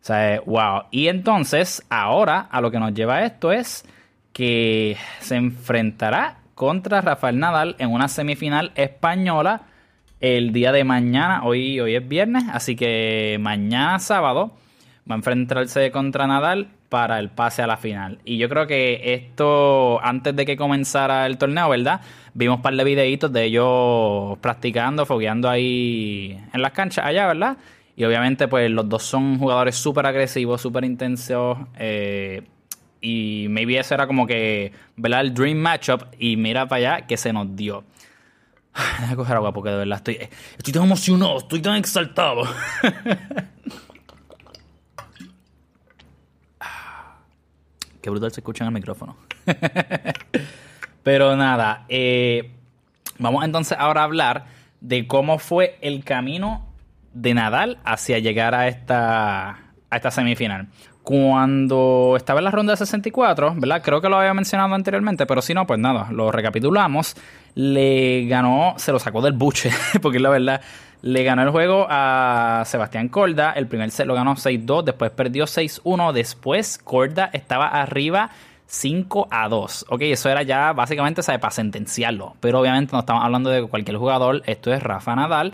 O 0.00 0.06
sea, 0.06 0.40
wow. 0.46 0.84
Y 0.92 1.08
entonces, 1.08 1.82
ahora, 1.88 2.46
a 2.50 2.60
lo 2.60 2.70
que 2.70 2.78
nos 2.78 2.94
lleva 2.94 3.24
esto 3.24 3.50
es 3.50 3.84
que 4.34 4.98
se 5.20 5.36
enfrentará 5.36 6.40
contra 6.54 7.00
Rafael 7.00 7.38
Nadal 7.38 7.76
en 7.78 7.90
una 7.90 8.08
semifinal 8.08 8.72
española 8.74 9.62
el 10.20 10.52
día 10.52 10.72
de 10.72 10.84
mañana. 10.84 11.44
Hoy, 11.44 11.80
hoy 11.80 11.94
es 11.94 12.06
viernes, 12.06 12.44
así 12.52 12.76
que 12.76 13.38
mañana 13.40 13.98
sábado 14.00 14.52
va 15.10 15.14
a 15.14 15.18
enfrentarse 15.18 15.90
contra 15.92 16.26
Nadal 16.26 16.68
para 16.88 17.20
el 17.20 17.30
pase 17.30 17.62
a 17.62 17.66
la 17.68 17.76
final. 17.76 18.18
Y 18.24 18.36
yo 18.38 18.48
creo 18.48 18.66
que 18.66 19.14
esto, 19.14 20.00
antes 20.02 20.34
de 20.34 20.44
que 20.44 20.56
comenzara 20.56 21.26
el 21.26 21.38
torneo, 21.38 21.68
¿verdad? 21.68 22.00
Vimos 22.34 22.56
un 22.56 22.62
par 22.62 22.74
de 22.74 22.84
videitos 22.84 23.32
de 23.32 23.44
ellos 23.44 24.36
practicando, 24.40 25.06
fogueando 25.06 25.48
ahí 25.48 26.40
en 26.52 26.60
las 26.60 26.72
canchas 26.72 27.06
allá, 27.06 27.28
¿verdad? 27.28 27.56
Y 27.96 28.04
obviamente, 28.04 28.48
pues 28.48 28.68
los 28.70 28.88
dos 28.88 29.04
son 29.04 29.38
jugadores 29.38 29.76
súper 29.76 30.06
agresivos, 30.06 30.60
súper 30.60 30.84
intensos. 30.84 31.58
Eh, 31.78 32.42
y 33.04 33.46
maybe 33.50 33.78
eso 33.78 33.94
era 33.94 34.06
como 34.06 34.26
que, 34.26 34.72
¿verdad? 34.96 35.20
El 35.20 35.34
dream 35.34 35.58
matchup. 35.58 36.04
Y 36.18 36.38
mira 36.38 36.66
para 36.66 36.96
allá 36.96 37.06
que 37.06 37.18
se 37.18 37.34
nos 37.34 37.54
dio. 37.54 37.84
Déjame 38.74 39.14
coger 39.14 39.36
agua 39.36 39.52
porque 39.52 39.68
de 39.70 39.76
verdad 39.76 39.98
estoy, 39.98 40.18
estoy 40.56 40.72
tan 40.72 40.84
emocionado, 40.84 41.36
estoy 41.36 41.60
tan 41.60 41.76
exaltado. 41.76 42.44
Qué 48.00 48.08
brutal 48.10 48.32
se 48.32 48.40
escucha 48.40 48.64
en 48.64 48.68
el 48.68 48.74
micrófono. 48.74 49.16
Pero 51.02 51.36
nada, 51.36 51.84
eh, 51.90 52.52
vamos 53.18 53.44
entonces 53.44 53.76
ahora 53.78 54.00
a 54.00 54.04
hablar 54.04 54.46
de 54.80 55.06
cómo 55.06 55.38
fue 55.38 55.76
el 55.82 56.04
camino 56.04 56.66
de 57.12 57.34
Nadal 57.34 57.78
hacia 57.84 58.18
llegar 58.18 58.54
a 58.54 58.68
esta, 58.68 59.50
a 59.90 59.96
esta 59.96 60.10
semifinal 60.10 60.68
cuando 61.04 62.14
estaba 62.16 62.40
en 62.40 62.44
la 62.44 62.50
ronda 62.50 62.72
de 62.72 62.78
64, 62.78 63.54
¿verdad? 63.56 63.82
Creo 63.84 64.00
que 64.00 64.08
lo 64.08 64.16
había 64.16 64.32
mencionado 64.32 64.74
anteriormente, 64.74 65.26
pero 65.26 65.42
si 65.42 65.52
no, 65.52 65.66
pues 65.66 65.78
nada, 65.78 66.08
lo 66.10 66.32
recapitulamos. 66.32 67.14
Le 67.54 68.26
ganó, 68.26 68.72
se 68.78 68.90
lo 68.90 68.98
sacó 68.98 69.20
del 69.20 69.34
buche, 69.34 69.70
porque 70.02 70.18
la 70.18 70.30
verdad, 70.30 70.62
le 71.02 71.22
ganó 71.22 71.42
el 71.42 71.50
juego 71.50 71.86
a 71.90 72.62
Sebastián 72.64 73.10
Corda. 73.10 73.52
El 73.52 73.66
primer 73.66 73.90
set 73.90 74.06
lo 74.06 74.14
ganó 74.14 74.34
6-2, 74.34 74.82
después 74.82 75.10
perdió 75.10 75.44
6-1. 75.44 76.12
Después 76.12 76.78
Corda 76.78 77.28
estaba 77.34 77.68
arriba 77.68 78.30
5 78.66 79.28
a 79.30 79.46
2. 79.50 79.86
Ok, 79.90 80.00
eso 80.04 80.30
era 80.30 80.42
ya 80.42 80.72
básicamente 80.72 81.20
para 81.22 81.50
sentenciarlo. 81.50 82.34
Pero 82.40 82.60
obviamente 82.60 82.92
no 82.94 83.00
estamos 83.00 83.22
hablando 83.22 83.50
de 83.50 83.62
cualquier 83.66 83.98
jugador. 83.98 84.42
Esto 84.46 84.72
es 84.72 84.82
Rafa 84.82 85.14
Nadal 85.14 85.52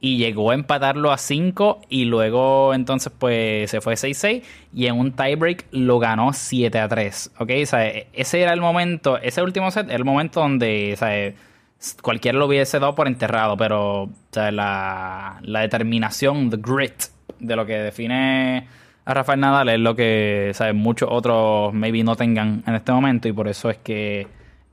y 0.00 0.18
llegó 0.18 0.50
a 0.50 0.54
empatarlo 0.54 1.10
a 1.10 1.18
5 1.18 1.82
y 1.88 2.04
luego 2.04 2.74
entonces 2.74 3.12
pues 3.18 3.70
se 3.70 3.80
fue 3.80 3.94
6-6 3.94 4.42
y 4.74 4.86
en 4.86 4.98
un 4.98 5.12
tiebreak 5.12 5.66
lo 5.70 5.98
ganó 5.98 6.32
7 6.32 6.78
a 6.78 6.88
3. 6.88 7.32
¿Ok? 7.38 7.50
O 7.50 7.76
ese 8.12 8.40
era 8.40 8.52
el 8.52 8.60
momento, 8.60 9.18
ese 9.18 9.42
último 9.42 9.70
set 9.70 9.86
era 9.86 9.96
el 9.96 10.04
momento 10.04 10.40
donde 10.40 10.96
o 11.00 12.02
cualquiera 12.02 12.38
lo 12.38 12.46
hubiese 12.46 12.78
dado 12.78 12.94
por 12.94 13.06
enterrado, 13.06 13.56
pero 13.56 14.10
la, 14.34 15.38
la, 15.42 15.60
determinación, 15.60 16.50
the 16.50 16.56
grit 16.56 17.04
de 17.38 17.56
lo 17.56 17.66
que 17.66 17.74
define 17.74 18.66
a 19.04 19.14
Rafael 19.14 19.40
Nadal 19.40 19.68
es 19.68 19.78
lo 19.78 19.94
que 19.94 20.50
¿sabes? 20.54 20.74
muchos 20.74 21.08
otros 21.12 21.72
maybe 21.72 22.02
no 22.02 22.16
tengan 22.16 22.64
en 22.66 22.74
este 22.74 22.92
momento 22.92 23.28
y 23.28 23.32
por 23.32 23.48
eso 23.48 23.70
es 23.70 23.78
que 23.78 24.26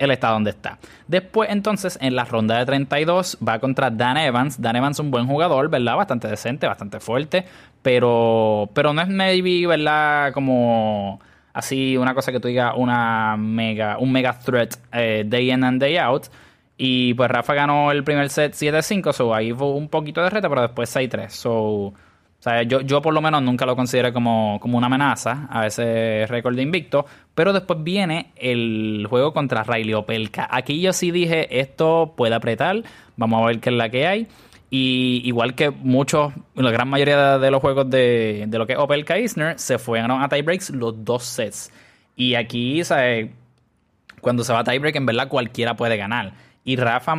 él 0.06 0.12
está 0.12 0.30
donde 0.30 0.52
está. 0.52 0.78
Después, 1.08 1.50
entonces, 1.50 1.98
en 2.02 2.16
la 2.16 2.26
ronda 2.26 2.58
de 2.58 2.66
32 2.66 3.38
va 3.48 3.60
contra 3.60 3.90
Dan 3.90 4.18
Evans. 4.18 4.62
Dan 4.62 4.76
Evans 4.76 4.98
es 4.98 5.00
un 5.00 5.12
buen 5.12 5.28
jugador, 5.28 5.70
¿verdad? 5.70 5.96
Bastante 5.96 6.28
decente, 6.28 6.68
bastante 6.68 7.00
fuerte, 7.00 7.46
pero, 7.82 8.70
pero 8.74 8.94
no 8.94 9.02
es 9.02 9.08
maybe, 9.08 9.68
¿verdad? 9.68 10.34
Como 10.34 11.20
así 11.54 11.98
una 11.98 12.14
cosa 12.14 12.32
que 12.32 12.40
tú 12.40 12.48
digas 12.48 12.74
una 12.76 13.38
mega, 13.38 13.98
un 14.00 14.12
mega 14.12 14.38
threat 14.40 14.76
eh, 14.92 15.24
day 15.26 15.52
in 15.52 15.64
and 15.64 15.80
day 15.80 15.98
out. 15.98 16.26
Y 16.78 17.14
pues 17.14 17.30
Rafa 17.30 17.54
ganó 17.54 17.92
el 17.92 18.04
primer 18.04 18.30
set 18.30 18.54
7-5, 18.54 19.14
so 19.14 19.34
ahí 19.34 19.54
fue 19.54 19.68
un 19.68 19.90
poquito 19.90 20.22
de 20.24 20.30
reta, 20.30 20.50
pero 20.50 20.64
después 20.64 20.94
6-3. 20.94 21.30
So, 21.30 21.94
o 22.44 22.50
sea, 22.50 22.64
yo, 22.64 22.82
yo 22.82 23.02
por 23.02 23.14
lo 23.14 23.22
menos 23.22 23.42
nunca 23.42 23.66
lo 23.66 23.74
consideré 23.74 24.12
como, 24.12 24.60
como 24.60 24.78
una 24.78 24.88
amenaza 24.88 25.48
a 25.50 25.66
ese 25.66 26.26
récord 26.28 26.58
de 26.58 26.62
invicto. 26.62 27.06
Pero 27.34 27.54
después 27.54 27.82
viene 27.84 28.34
el 28.36 29.08
juego 29.10 29.32
contra 29.32 29.64
Riley 29.64 29.94
Opelka. 29.94 30.50
Aquí 30.52 30.82
yo 30.82 30.92
sí 30.92 31.12
dije, 31.12 31.62
esto 31.62 32.16
puede 32.18 32.36
apretar. 32.36 32.84
Vamos 33.16 33.42
a 33.42 33.46
ver 33.46 33.62
qué 33.62 33.70
es 33.70 33.76
la 33.78 33.88
que 33.88 34.08
hay. 34.08 34.28
Y 34.70 35.22
igual 35.24 35.56
que 35.56 35.70
muchos, 35.70 36.34
la 36.56 36.70
gran 36.70 36.90
mayoría 36.90 37.40
de 37.40 37.50
los 37.50 37.62
juegos 37.62 37.90
de, 37.90 38.44
de 38.46 38.58
lo 38.58 38.68
que 38.68 38.74
es 38.74 38.80
Opelka 38.80 39.18
Isner, 39.18 39.58
se 39.58 39.80
fueron 39.80 40.22
a 40.22 40.28
tiebreaks 40.28 40.72
los 40.72 41.06
dos 41.06 41.24
sets. 41.24 41.72
Y 42.18 42.36
aquí, 42.36 42.84
¿sabes? 42.84 43.30
Cuando 44.20 44.44
se 44.44 44.52
va 44.52 44.60
a 44.60 44.64
tiebreak, 44.66 44.98
en 44.98 45.06
verdad 45.06 45.30
cualquiera 45.30 45.78
puede 45.78 45.96
ganar. 45.96 46.34
Y 46.66 46.78
Rafa 46.78 47.16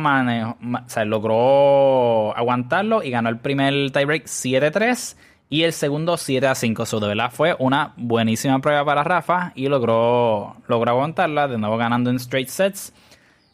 logró 1.05 2.35
aguantarlo 2.35 3.03
y 3.03 3.11
ganó 3.11 3.29
el 3.29 3.37
primer 3.39 3.91
tiebreak 3.91 4.25
7-3 4.25 5.15
y 5.49 5.63
el 5.63 5.73
segundo 5.73 6.15
7-5. 6.15 6.85
So, 6.85 6.99
de 6.99 7.07
verdad 7.09 7.31
fue 7.31 7.55
una 7.59 7.93
buenísima 7.97 8.59
prueba 8.59 8.83
para 8.83 9.03
Rafa 9.03 9.51
y 9.55 9.67
logró, 9.67 10.55
logró 10.67 10.91
aguantarla, 10.91 11.47
de 11.47 11.57
nuevo 11.57 11.77
ganando 11.77 12.09
en 12.09 12.15
straight 12.15 12.47
sets. 12.47 12.93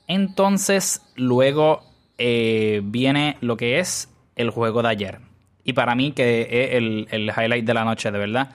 Entonces, 0.07 1.01
luego 1.15 1.83
eh, 2.17 2.81
viene 2.83 3.37
lo 3.41 3.57
que 3.57 3.79
es 3.79 4.09
el 4.35 4.49
juego 4.49 4.81
de 4.81 4.89
ayer. 4.89 5.19
Y 5.63 5.73
para 5.73 5.95
mí 5.95 6.13
que 6.13 6.47
es 6.49 6.75
el, 6.75 7.07
el 7.11 7.29
highlight 7.29 7.65
de 7.65 7.73
la 7.73 7.83
noche, 7.83 8.11
de 8.11 8.17
verdad. 8.17 8.51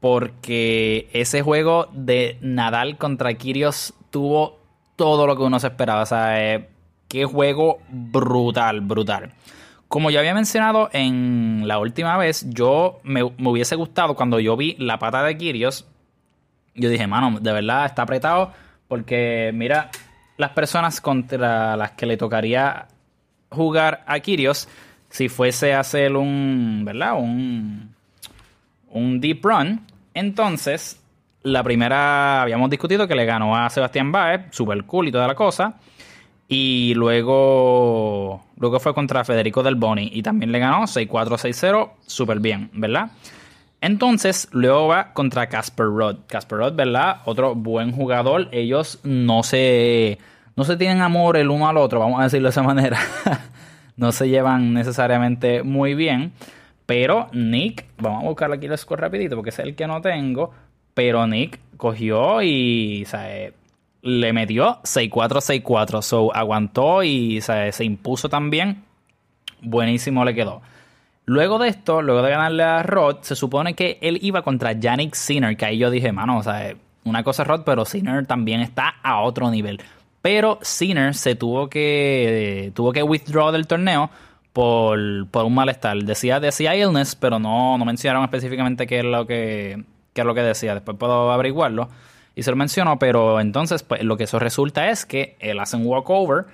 Porque 0.00 1.08
ese 1.14 1.40
juego 1.40 1.88
de 1.92 2.36
Nadal 2.42 2.98
contra 2.98 3.32
Kirios 3.34 3.94
tuvo 4.10 4.58
todo 4.96 5.26
lo 5.26 5.36
que 5.36 5.42
uno 5.42 5.58
se 5.58 5.68
esperaba. 5.68 6.04
Eh, 6.38 6.68
Qué 7.14 7.24
juego 7.26 7.78
brutal, 7.90 8.80
brutal. 8.80 9.30
Como 9.86 10.10
ya 10.10 10.18
había 10.18 10.34
mencionado 10.34 10.90
en 10.92 11.62
la 11.68 11.78
última 11.78 12.16
vez, 12.16 12.44
yo 12.50 12.98
me, 13.04 13.22
hubiese 13.22 13.76
gustado 13.76 14.16
cuando 14.16 14.40
yo 14.40 14.56
vi 14.56 14.74
la 14.80 14.98
pata 14.98 15.22
de 15.22 15.38
Kirios. 15.38 15.86
Yo 16.74 16.88
dije, 16.88 17.06
mano, 17.06 17.38
de 17.38 17.52
verdad 17.52 17.86
está 17.86 18.02
apretado. 18.02 18.52
Porque 18.88 19.52
mira, 19.54 19.92
las 20.38 20.50
personas 20.50 21.00
contra 21.00 21.76
las 21.76 21.92
que 21.92 22.06
le 22.06 22.16
tocaría 22.16 22.88
jugar 23.48 24.02
a 24.08 24.18
Kirios, 24.18 24.68
si 25.08 25.28
fuese 25.28 25.72
a 25.72 25.78
hacer 25.78 26.16
un, 26.16 26.82
¿verdad? 26.84 27.14
Un, 27.16 27.94
un 28.90 29.20
deep 29.20 29.38
run. 29.44 29.82
Entonces, 30.14 31.00
la 31.44 31.62
primera 31.62 32.42
habíamos 32.42 32.70
discutido 32.70 33.06
que 33.06 33.14
le 33.14 33.24
ganó 33.24 33.54
a 33.54 33.70
Sebastián 33.70 34.10
Baez, 34.10 34.46
super 34.50 34.82
cool 34.82 35.06
y 35.06 35.12
toda 35.12 35.28
la 35.28 35.36
cosa. 35.36 35.76
Y 36.48 36.92
luego, 36.94 38.44
luego 38.56 38.78
fue 38.80 38.94
contra 38.94 39.24
Federico 39.24 39.62
Del 39.62 39.76
Boni 39.76 40.10
y 40.12 40.22
también 40.22 40.52
le 40.52 40.58
ganó 40.58 40.82
6-4-6-0, 40.82 41.90
súper 42.06 42.40
bien, 42.40 42.70
¿verdad? 42.74 43.10
Entonces, 43.80 44.48
luego 44.52 44.88
va 44.88 45.12
contra 45.12 45.48
Casper 45.48 45.86
Rod. 45.86 46.16
Casper 46.26 46.58
Rod, 46.58 46.74
¿verdad? 46.74 47.20
Otro 47.26 47.54
buen 47.54 47.92
jugador. 47.92 48.48
Ellos 48.50 48.98
no 49.04 49.42
se, 49.42 50.18
no 50.56 50.64
se 50.64 50.76
tienen 50.76 51.02
amor 51.02 51.36
el 51.36 51.50
uno 51.50 51.68
al 51.68 51.76
otro, 51.76 52.00
vamos 52.00 52.20
a 52.20 52.24
decirlo 52.24 52.48
de 52.48 52.50
esa 52.50 52.62
manera. 52.64 52.98
no 53.96 54.12
se 54.12 54.28
llevan 54.28 54.72
necesariamente 54.72 55.62
muy 55.62 55.94
bien. 55.94 56.32
Pero 56.86 57.28
Nick, 57.32 57.86
vamos 57.98 58.24
a 58.24 58.26
buscar 58.28 58.52
aquí 58.52 58.66
el 58.66 58.76
score 58.76 59.00
rapidito 59.00 59.36
porque 59.36 59.50
es 59.50 59.58
el 59.58 59.74
que 59.74 59.86
no 59.86 60.00
tengo. 60.00 60.50
Pero 60.94 61.26
Nick 61.26 61.58
cogió 61.76 62.40
y, 62.42 63.04
o 63.04 63.06
le 64.04 64.34
metió 64.34 64.80
6-4-6-4. 64.82 66.02
So 66.02 66.36
aguantó 66.36 67.02
y 67.02 67.40
se, 67.40 67.84
impuso 67.84 68.28
también. 68.28 68.84
Buenísimo 69.62 70.24
le 70.24 70.34
quedó. 70.34 70.60
Luego 71.24 71.58
de 71.58 71.68
esto, 71.68 72.02
luego 72.02 72.20
de 72.20 72.30
ganarle 72.30 72.62
a 72.62 72.82
Rod, 72.82 73.22
se 73.22 73.34
supone 73.34 73.74
que 73.74 73.98
él 74.02 74.18
iba 74.20 74.42
contra 74.42 74.72
Yannick 74.72 75.14
Sinner, 75.14 75.56
que 75.56 75.64
ahí 75.64 75.78
yo 75.78 75.90
dije, 75.90 76.12
mano, 76.12 76.36
o 76.36 76.42
sea, 76.42 76.74
una 77.04 77.24
cosa 77.24 77.42
es 77.42 77.48
Rod, 77.48 77.62
pero 77.64 77.86
Sinner 77.86 78.26
también 78.26 78.60
está 78.60 78.96
a 79.02 79.22
otro 79.22 79.50
nivel. 79.50 79.80
Pero 80.20 80.58
Sinner 80.60 81.14
se 81.14 81.34
tuvo 81.34 81.70
que 81.70 82.72
tuvo 82.74 82.92
que 82.92 83.02
withdraw 83.02 83.52
del 83.52 83.66
torneo 83.66 84.10
por, 84.52 84.98
por 85.28 85.46
un 85.46 85.54
malestar. 85.54 85.96
Decía, 85.96 86.40
decía 86.40 86.76
illness, 86.76 87.14
pero 87.16 87.38
no, 87.38 87.78
no 87.78 87.84
mencionaron 87.86 88.24
específicamente 88.24 88.86
qué 88.86 88.98
es 88.98 89.04
lo 89.04 89.26
que, 89.26 89.82
qué 90.12 90.20
es 90.20 90.26
lo 90.26 90.34
que 90.34 90.42
decía. 90.42 90.74
Después 90.74 90.98
puedo 90.98 91.32
averiguarlo 91.32 91.88
y 92.34 92.42
se 92.42 92.50
lo 92.50 92.56
mencionó, 92.56 92.98
pero 92.98 93.40
entonces 93.40 93.82
pues, 93.82 94.02
lo 94.02 94.16
que 94.16 94.24
eso 94.24 94.38
resulta 94.38 94.90
es 94.90 95.06
que 95.06 95.36
él 95.40 95.60
hace 95.60 95.76
un 95.76 95.86
walkover 95.86 96.46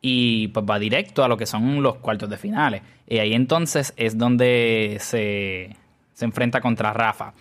y 0.00 0.48
pues 0.48 0.64
va 0.68 0.78
directo 0.78 1.24
a 1.24 1.28
lo 1.28 1.36
que 1.36 1.46
son 1.46 1.82
los 1.82 1.96
cuartos 1.96 2.28
de 2.30 2.36
finales. 2.36 2.82
Y 3.06 3.18
ahí 3.18 3.34
entonces 3.34 3.92
es 3.96 4.18
donde 4.18 4.98
se, 5.00 5.76
se 6.12 6.24
enfrenta 6.24 6.60
contra 6.60 6.92
Rafa. 6.92 7.32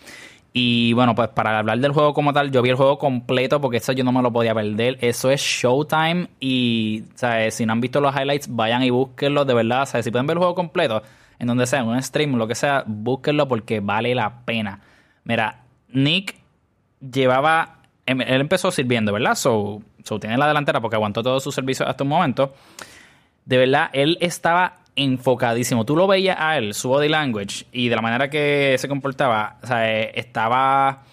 Y 0.53 0.93
bueno, 0.93 1.13
pues 1.13 1.29
para 1.29 1.59
hablar 1.59 1.77
del 1.79 1.91
juego 1.91 2.13
como 2.13 2.33
tal, 2.33 2.51
yo 2.51 2.61
vi 2.61 2.69
el 2.69 2.75
juego 2.75 2.97
completo 2.97 3.61
porque 3.61 3.77
eso 3.77 3.91
yo 3.91 4.03
no 4.03 4.11
me 4.11 4.21
lo 4.21 4.31
podía 4.31 4.55
perder. 4.55 4.97
Eso 5.01 5.29
es 5.29 5.41
Showtime 5.41 6.29
y 6.39 7.03
¿sabes? 7.15 7.55
si 7.55 7.65
no 7.65 7.73
han 7.73 7.81
visto 7.81 8.01
los 8.01 8.15
highlights, 8.15 8.47
vayan 8.55 8.81
y 8.81 8.89
búsquenlo 8.89 9.45
de 9.45 9.53
verdad. 9.53 9.85
¿sabes? 9.85 10.05
Si 10.05 10.11
pueden 10.11 10.25
ver 10.25 10.35
el 10.35 10.39
juego 10.39 10.55
completo, 10.55 11.03
en 11.37 11.47
donde 11.47 11.67
sea, 11.67 11.81
en 11.81 11.87
un 11.87 12.01
stream, 12.01 12.35
lo 12.35 12.47
que 12.47 12.55
sea, 12.55 12.83
búsquenlo 12.87 13.47
porque 13.47 13.81
vale 13.81 14.15
la 14.15 14.45
pena. 14.45 14.81
Mira, 15.25 15.61
Nick 15.89 16.35
llevaba 16.99 17.76
él 18.07 18.41
empezó 18.41 18.71
sirviendo, 18.71 19.11
¿verdad? 19.11 19.35
So, 19.35 19.81
so 20.03 20.19
tiene 20.19 20.37
la 20.37 20.47
delantera 20.47 20.81
porque 20.81 20.95
aguantó 20.95 21.21
todo 21.21 21.39
su 21.39 21.51
servicio 21.51 21.87
hasta 21.87 22.03
un 22.03 22.09
momento. 22.09 22.53
De 23.45 23.57
verdad, 23.57 23.89
él 23.93 24.17
estaba 24.21 24.77
enfocadísimo. 24.95 25.85
Tú 25.85 25.95
lo 25.95 26.07
veías 26.07 26.37
a 26.39 26.57
él, 26.57 26.73
su 26.73 26.89
body 26.89 27.07
language, 27.07 27.65
y 27.71 27.87
de 27.87 27.95
la 27.95 28.01
manera 28.01 28.29
que 28.29 28.75
se 28.77 28.87
comportaba, 28.87 29.57
o 29.61 29.67
sea, 29.67 29.89
eh, 29.89 30.11
estaba 30.15 31.03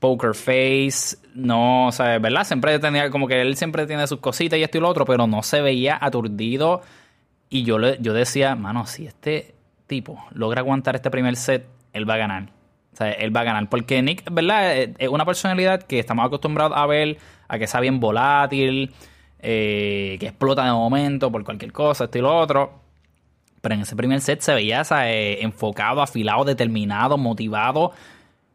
poker 0.00 0.34
face, 0.34 1.16
no, 1.34 1.88
o 1.88 1.92
¿verdad? 1.96 2.44
Siempre 2.44 2.78
tenía, 2.78 3.10
como 3.10 3.26
que 3.26 3.40
él 3.40 3.56
siempre 3.56 3.86
tiene 3.86 4.06
sus 4.06 4.20
cositas 4.20 4.58
y 4.58 4.62
esto 4.62 4.78
y 4.78 4.80
lo 4.80 4.88
otro, 4.88 5.04
pero 5.04 5.26
no 5.26 5.42
se 5.42 5.60
veía 5.60 5.98
aturdido. 6.00 6.82
Y 7.48 7.62
yo, 7.62 7.78
le, 7.78 7.96
yo 8.00 8.12
decía, 8.12 8.54
mano, 8.54 8.86
si 8.86 9.06
este 9.06 9.54
tipo 9.86 10.22
logra 10.32 10.60
aguantar 10.60 10.96
este 10.96 11.10
primer 11.10 11.36
set, 11.36 11.66
él 11.92 12.08
va 12.08 12.14
a 12.14 12.18
ganar. 12.18 12.57
Él 13.00 13.34
va 13.34 13.40
a 13.40 13.44
ganar. 13.44 13.68
Porque 13.68 14.02
Nick, 14.02 14.24
¿verdad? 14.30 14.76
Eh, 14.76 14.94
es 14.98 15.08
una 15.08 15.24
personalidad 15.24 15.82
que 15.82 15.98
estamos 15.98 16.26
acostumbrados 16.26 16.76
a 16.76 16.86
ver, 16.86 17.18
a 17.48 17.58
que 17.58 17.66
sea 17.66 17.80
bien 17.80 18.00
volátil, 18.00 18.92
eh, 19.40 20.16
que 20.18 20.26
explota 20.26 20.64
de 20.64 20.72
momento 20.72 21.30
por 21.30 21.44
cualquier 21.44 21.72
cosa, 21.72 22.04
esto 22.04 22.18
y 22.18 22.20
lo 22.22 22.36
otro. 22.36 22.80
Pero 23.60 23.74
en 23.74 23.80
ese 23.82 23.96
primer 23.96 24.20
set 24.20 24.40
se 24.40 24.54
veía 24.54 24.82
eh, 25.04 25.38
enfocado, 25.42 26.02
afilado, 26.02 26.44
determinado, 26.44 27.18
motivado. 27.18 27.92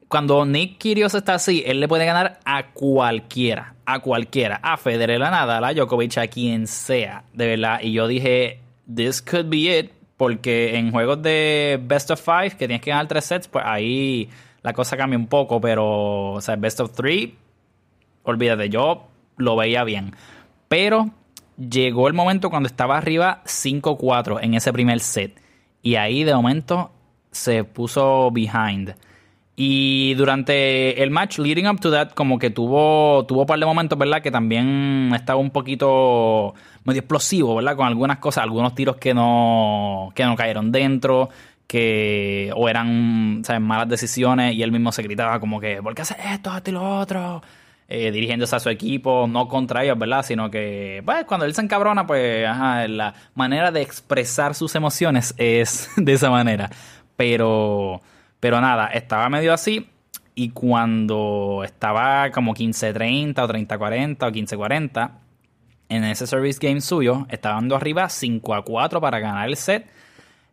Cuando 0.07 0.45
Nick 0.45 0.77
Kyrgios 0.77 1.15
está 1.15 1.35
así, 1.35 1.63
él 1.65 1.79
le 1.79 1.87
puede 1.87 2.05
ganar 2.05 2.39
a 2.45 2.67
cualquiera, 2.67 3.75
a 3.85 3.99
cualquiera, 3.99 4.59
a 4.61 4.77
Federer, 4.77 5.23
a 5.23 5.31
Nadal, 5.31 5.63
a 5.63 5.73
Djokovic, 5.73 6.17
a 6.19 6.27
quien 6.27 6.67
sea, 6.67 7.23
de 7.33 7.47
verdad. 7.47 7.79
Y 7.81 7.93
yo 7.93 8.07
dije, 8.07 8.59
this 8.93 9.21
could 9.21 9.49
be 9.49 9.79
it, 9.79 9.91
porque 10.17 10.77
en 10.77 10.91
juegos 10.91 11.21
de 11.21 11.79
best 11.83 12.11
of 12.11 12.21
five, 12.21 12.51
que 12.51 12.67
tienes 12.67 12.81
que 12.81 12.91
ganar 12.91 13.07
tres 13.07 13.25
sets, 13.25 13.47
pues 13.47 13.65
ahí 13.65 14.29
la 14.61 14.73
cosa 14.73 14.97
cambia 14.97 15.17
un 15.17 15.27
poco. 15.27 15.59
Pero, 15.59 16.33
o 16.33 16.41
sea, 16.41 16.55
best 16.55 16.79
of 16.79 16.93
three, 16.93 17.35
olvídate, 18.23 18.69
yo 18.69 19.07
lo 19.37 19.55
veía 19.55 19.83
bien. 19.83 20.15
Pero 20.67 21.11
llegó 21.57 22.07
el 22.07 22.13
momento 22.13 22.49
cuando 22.49 22.67
estaba 22.67 22.97
arriba 22.97 23.41
5-4 23.45 24.39
en 24.41 24.53
ese 24.53 24.73
primer 24.73 24.99
set. 24.99 25.39
Y 25.81 25.95
ahí 25.95 26.23
de 26.23 26.33
momento 26.33 26.91
se 27.31 27.63
puso 27.63 28.31
behind. 28.31 28.95
Y 29.55 30.15
durante 30.15 31.03
el 31.03 31.11
match, 31.11 31.37
leading 31.37 31.67
up 31.67 31.79
to 31.79 31.91
that, 31.91 32.11
como 32.11 32.39
que 32.39 32.49
tuvo, 32.49 33.25
tuvo 33.27 33.41
un 33.41 33.45
par 33.45 33.59
de 33.59 33.65
momentos, 33.65 33.97
¿verdad? 33.99 34.21
Que 34.21 34.31
también 34.31 35.11
estaba 35.13 35.39
un 35.39 35.51
poquito 35.51 36.55
medio 36.85 37.01
explosivo, 37.01 37.55
¿verdad? 37.55 37.75
Con 37.75 37.85
algunas 37.85 38.17
cosas, 38.17 38.43
algunos 38.43 38.73
tiros 38.73 38.97
que 38.97 39.13
no, 39.13 40.11
que 40.15 40.25
no 40.25 40.35
cayeron 40.35 40.71
dentro, 40.71 41.29
que 41.67 42.51
o 42.55 42.67
eran 42.67 43.41
¿sabes? 43.45 43.61
malas 43.61 43.89
decisiones 43.89 44.55
y 44.55 44.63
él 44.63 44.71
mismo 44.71 44.91
se 44.91 45.03
gritaba 45.03 45.39
como 45.39 45.59
que, 45.59 45.81
¿por 45.83 45.93
qué 45.93 46.01
haces 46.01 46.17
esto, 46.31 46.55
esto 46.55 46.69
y 46.71 46.73
lo 46.73 46.99
otro? 46.99 47.43
Eh, 47.87 48.11
dirigiéndose 48.11 48.55
a 48.55 48.59
su 48.59 48.69
equipo, 48.69 49.27
no 49.27 49.47
contra 49.47 49.83
ellos, 49.83 49.99
¿verdad? 49.99 50.23
Sino 50.25 50.49
que, 50.49 51.03
pues, 51.05 51.25
cuando 51.25 51.45
él 51.45 51.53
se 51.53 51.61
encabrona, 51.61 52.07
pues, 52.07 52.47
ajá, 52.47 52.87
la 52.87 53.13
manera 53.35 53.71
de 53.71 53.81
expresar 53.83 54.55
sus 54.55 54.73
emociones 54.73 55.35
es 55.37 55.89
de 55.97 56.13
esa 56.13 56.31
manera. 56.31 56.71
Pero 57.15 58.01
pero 58.43 58.59
nada, 58.59 58.87
estaba 58.87 59.29
medio 59.29 59.53
así. 59.53 59.87
y 60.35 60.49
cuando 60.49 61.61
estaba 61.63 62.29
como 62.31 62.53
15-30 62.53 63.39
o 63.41 63.47
30-40 63.47 64.17
o 64.21 64.31
15-40, 64.31 65.11
en 65.87 66.03
ese 66.03 66.27
service 66.27 66.59
game 66.61 66.81
suyo, 66.81 67.25
estaba 67.29 67.55
dando 67.55 67.77
arriba 67.77 68.09
5 68.09 68.53
a 68.53 68.65
4 68.65 68.99
para 68.99 69.19
ganar 69.19 69.47
el 69.47 69.55
set. 69.55 69.89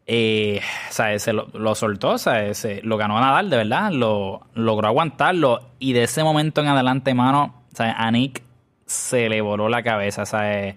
Eh, 0.06 0.61
o 0.88 0.92
sea, 0.92 1.18
se 1.18 1.32
lo, 1.32 1.75
soltó, 1.75 2.11
o 2.11 2.18
sea, 2.18 2.54
se, 2.54 2.80
lo 2.82 2.97
ganó 2.97 3.18
Nadal, 3.18 3.50
de 3.50 3.56
verdad, 3.56 3.90
lo 3.90 4.42
logró 4.54 4.87
aguantarlo 4.87 5.73
y 5.80 5.92
de 5.92 6.04
ese 6.04 6.23
momento 6.23 6.61
en 6.61 6.68
adelante, 6.68 7.12
mano, 7.12 7.64
o 7.76 7.82
a 7.82 8.11
Nick 8.12 8.40
se 8.87 9.28
le 9.28 9.40
voló 9.40 9.68
la 9.68 9.82
cabeza, 9.82 10.23
o 10.23 10.26
sea, 10.26 10.76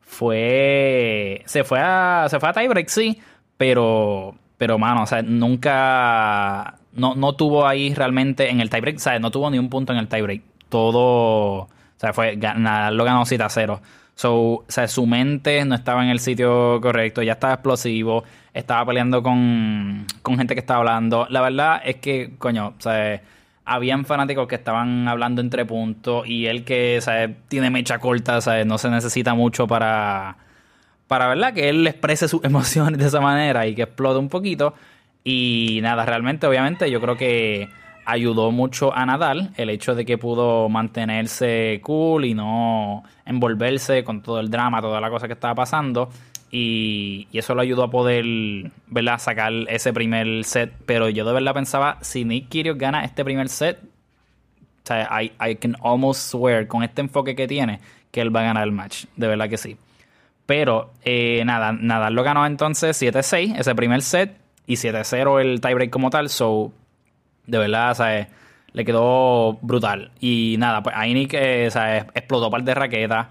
fue, 0.00 1.42
se 1.44 1.62
fue 1.62 1.78
a, 1.78 2.26
se 2.30 2.40
fue 2.40 2.48
a 2.48 2.52
tiebreak, 2.54 2.88
sí, 2.88 3.20
pero, 3.58 4.34
pero, 4.58 4.78
mano, 4.78 5.04
o 5.04 5.06
sea, 5.06 5.22
nunca, 5.22 6.74
no, 6.92 7.14
no 7.14 7.32
tuvo 7.34 7.66
ahí 7.66 7.94
realmente 7.94 8.50
en 8.50 8.60
el 8.60 8.68
tiebreak, 8.68 8.96
o 8.96 9.00
sea, 9.00 9.18
no 9.18 9.30
tuvo 9.30 9.50
ni 9.50 9.58
un 9.58 9.70
punto 9.70 9.92
en 9.92 9.98
el 10.00 10.08
tiebreak, 10.08 10.42
todo, 10.68 11.60
o 11.62 11.68
sea, 11.96 12.12
fue, 12.12 12.36
Nadal 12.36 12.96
lo 12.96 13.04
ganó 13.04 13.24
7 13.24 13.42
a 13.42 13.48
0. 13.48 13.80
So, 14.14 14.34
o 14.34 14.64
sea, 14.66 14.88
su 14.88 15.06
mente 15.06 15.64
no 15.64 15.76
estaba 15.76 16.02
en 16.02 16.10
el 16.10 16.18
sitio 16.18 16.80
correcto, 16.80 17.22
ya 17.22 17.34
estaba 17.34 17.54
explosivo, 17.54 18.24
estaba 18.52 18.84
peleando 18.84 19.22
con, 19.22 20.06
con 20.22 20.36
gente 20.36 20.54
que 20.54 20.60
estaba 20.60 20.80
hablando. 20.80 21.28
La 21.30 21.40
verdad 21.40 21.80
es 21.84 21.96
que, 21.96 22.34
coño, 22.36 22.74
o 22.76 22.80
sea, 22.80 23.22
habían 23.64 24.04
fanáticos 24.04 24.48
que 24.48 24.56
estaban 24.56 25.06
hablando 25.06 25.40
entre 25.40 25.64
puntos 25.66 26.26
y 26.26 26.46
él 26.46 26.64
que, 26.64 27.00
¿sabes? 27.00 27.30
Tiene 27.46 27.70
mecha 27.70 28.00
corta, 28.00 28.40
¿sabes? 28.40 28.66
No 28.66 28.76
se 28.78 28.90
necesita 28.90 29.34
mucho 29.34 29.68
para, 29.68 30.36
para, 31.08 31.26
¿verdad? 31.26 31.52
Que 31.52 31.68
él 31.70 31.86
exprese 31.86 32.28
sus 32.28 32.44
emociones 32.44 33.00
de 33.00 33.06
esa 33.06 33.20
manera 33.20 33.66
y 33.66 33.74
que 33.74 33.82
explote 33.82 34.18
un 34.18 34.28
poquito. 34.28 34.74
Y 35.24 35.80
nada, 35.82 36.06
realmente, 36.06 36.46
obviamente, 36.46 36.90
yo 36.90 37.00
creo 37.00 37.16
que 37.16 37.68
ayudó 38.04 38.50
mucho 38.50 38.94
a 38.94 39.04
Nadal 39.04 39.50
el 39.56 39.68
hecho 39.68 39.94
de 39.94 40.06
que 40.06 40.16
pudo 40.16 40.70
mantenerse 40.70 41.80
cool 41.82 42.24
y 42.24 42.32
no 42.32 43.02
envolverse 43.26 44.02
con 44.02 44.22
todo 44.22 44.40
el 44.40 44.50
drama, 44.50 44.80
toda 44.80 45.00
la 45.00 45.10
cosa 45.10 45.26
que 45.26 45.34
estaba 45.34 45.54
pasando. 45.54 46.08
Y, 46.50 47.28
eso 47.32 47.54
lo 47.54 47.60
ayudó 47.60 47.84
a 47.84 47.90
poder, 47.90 48.24
¿verdad? 48.86 49.18
Sacar 49.18 49.52
ese 49.68 49.92
primer 49.92 50.44
set. 50.44 50.72
Pero 50.86 51.10
yo 51.10 51.26
de 51.26 51.32
verdad 51.34 51.52
pensaba, 51.52 51.98
si 52.00 52.24
Nick 52.24 52.48
Kyrgios 52.48 52.78
gana 52.78 53.04
este 53.04 53.24
primer 53.24 53.48
set, 53.48 53.78
I, 54.88 55.32
I 55.38 55.56
can 55.56 55.76
almost 55.82 56.30
swear, 56.30 56.66
con 56.66 56.82
este 56.82 57.02
enfoque 57.02 57.36
que 57.36 57.46
tiene, 57.46 57.80
que 58.10 58.22
él 58.22 58.34
va 58.34 58.40
a 58.40 58.44
ganar 58.44 58.64
el 58.64 58.72
match. 58.72 59.04
De 59.16 59.26
verdad 59.26 59.50
que 59.50 59.58
sí. 59.58 59.76
Pero, 60.48 60.94
eh, 61.04 61.42
nada, 61.44 61.72
nada, 61.72 62.08
lo 62.08 62.22
ganó 62.22 62.46
entonces 62.46 62.96
7-6, 63.02 63.58
ese 63.58 63.74
primer 63.74 64.00
set, 64.00 64.34
y 64.66 64.76
7-0 64.76 65.42
el 65.42 65.60
tiebreak 65.60 65.90
como 65.90 66.08
tal. 66.08 66.30
So, 66.30 66.72
de 67.46 67.58
verdad, 67.58 67.94
¿sabes? 67.94 68.28
Le 68.72 68.82
quedó 68.82 69.58
brutal. 69.60 70.10
Y 70.20 70.56
nada, 70.58 70.82
pues 70.82 70.94
eh, 70.96 71.68
¿sabes? 71.70 72.06
explotó 72.14 72.50
par 72.50 72.62
de 72.62 72.74
raquetas. 72.74 73.26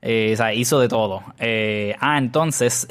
Eh, 0.00 0.34
sea, 0.36 0.54
hizo 0.54 0.78
de 0.78 0.86
todo. 0.86 1.24
Eh, 1.40 1.96
ah, 1.98 2.18
entonces, 2.18 2.86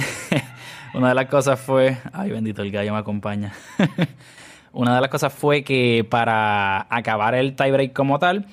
una 0.94 1.08
de 1.08 1.16
las 1.16 1.28
cosas 1.28 1.58
fue. 1.58 2.00
Ay, 2.12 2.32
bendito, 2.32 2.64
el 2.64 2.72
gallo 2.72 2.92
me 2.92 3.00
acompaña. 3.00 3.54
una 4.74 4.94
de 4.94 5.00
las 5.00 5.10
cosas 5.10 5.32
fue 5.32 5.64
que 5.64 6.06
para 6.10 6.86
acabar 6.90 7.34
el 7.34 7.56
tiebreak 7.56 7.94
como 7.94 8.20
tal, 8.20 8.46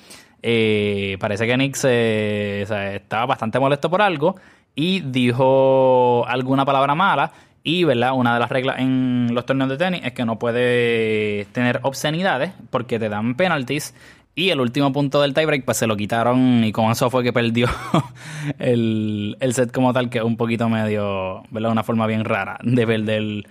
eh, 0.48 1.16
parece 1.18 1.44
que 1.44 1.56
Nick 1.56 1.74
se, 1.74 2.62
estaba 2.62 3.26
bastante 3.26 3.58
molesto 3.58 3.90
por 3.90 4.00
algo 4.00 4.36
y 4.76 5.00
dijo 5.00 6.24
alguna 6.28 6.64
palabra 6.64 6.94
mala. 6.94 7.32
Y, 7.64 7.82
¿verdad? 7.82 8.12
Una 8.14 8.34
de 8.34 8.38
las 8.38 8.48
reglas 8.48 8.78
en 8.78 9.30
los 9.32 9.44
torneos 9.44 9.68
de 9.68 9.76
tenis 9.76 10.02
es 10.04 10.12
que 10.12 10.24
no 10.24 10.38
puedes 10.38 11.48
tener 11.48 11.80
obscenidades 11.82 12.52
porque 12.70 13.00
te 13.00 13.08
dan 13.08 13.34
penalties 13.34 13.92
y 14.36 14.50
el 14.50 14.60
último 14.60 14.92
punto 14.92 15.20
del 15.20 15.34
tiebreak, 15.34 15.64
pues 15.64 15.78
se 15.78 15.88
lo 15.88 15.96
quitaron 15.96 16.62
y 16.62 16.70
con 16.70 16.92
eso 16.92 17.10
fue 17.10 17.24
que 17.24 17.32
perdió 17.32 17.66
el, 18.60 19.36
set 19.50 19.72
como 19.72 19.92
tal, 19.92 20.10
que 20.10 20.18
es 20.18 20.24
un 20.24 20.36
poquito 20.36 20.68
medio, 20.68 21.42
¿verdad? 21.50 21.72
Una 21.72 21.82
forma 21.82 22.06
bien 22.06 22.24
rara 22.24 22.56
de 22.62 22.86
perder 22.86 23.42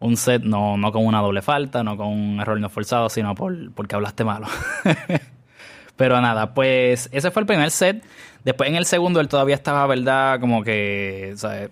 un 0.00 0.16
set, 0.18 0.42
no, 0.42 0.76
no 0.76 0.92
con 0.92 1.06
una 1.06 1.22
doble 1.22 1.40
falta, 1.40 1.82
no 1.82 1.96
con 1.96 2.08
un 2.08 2.40
error 2.40 2.60
no 2.60 2.68
forzado, 2.68 3.08
sino 3.08 3.34
por, 3.34 3.72
porque 3.72 3.94
hablaste 3.94 4.24
malo. 4.24 4.46
Pero 5.96 6.20
nada, 6.20 6.54
pues 6.54 7.08
ese 7.12 7.30
fue 7.30 7.40
el 7.40 7.46
primer 7.46 7.70
set. 7.70 8.04
Después 8.44 8.68
en 8.68 8.76
el 8.76 8.84
segundo 8.84 9.20
él 9.20 9.28
todavía 9.28 9.54
estaba, 9.54 9.86
¿verdad? 9.86 10.40
Como 10.40 10.62
que, 10.62 11.34
¿sabes? 11.36 11.70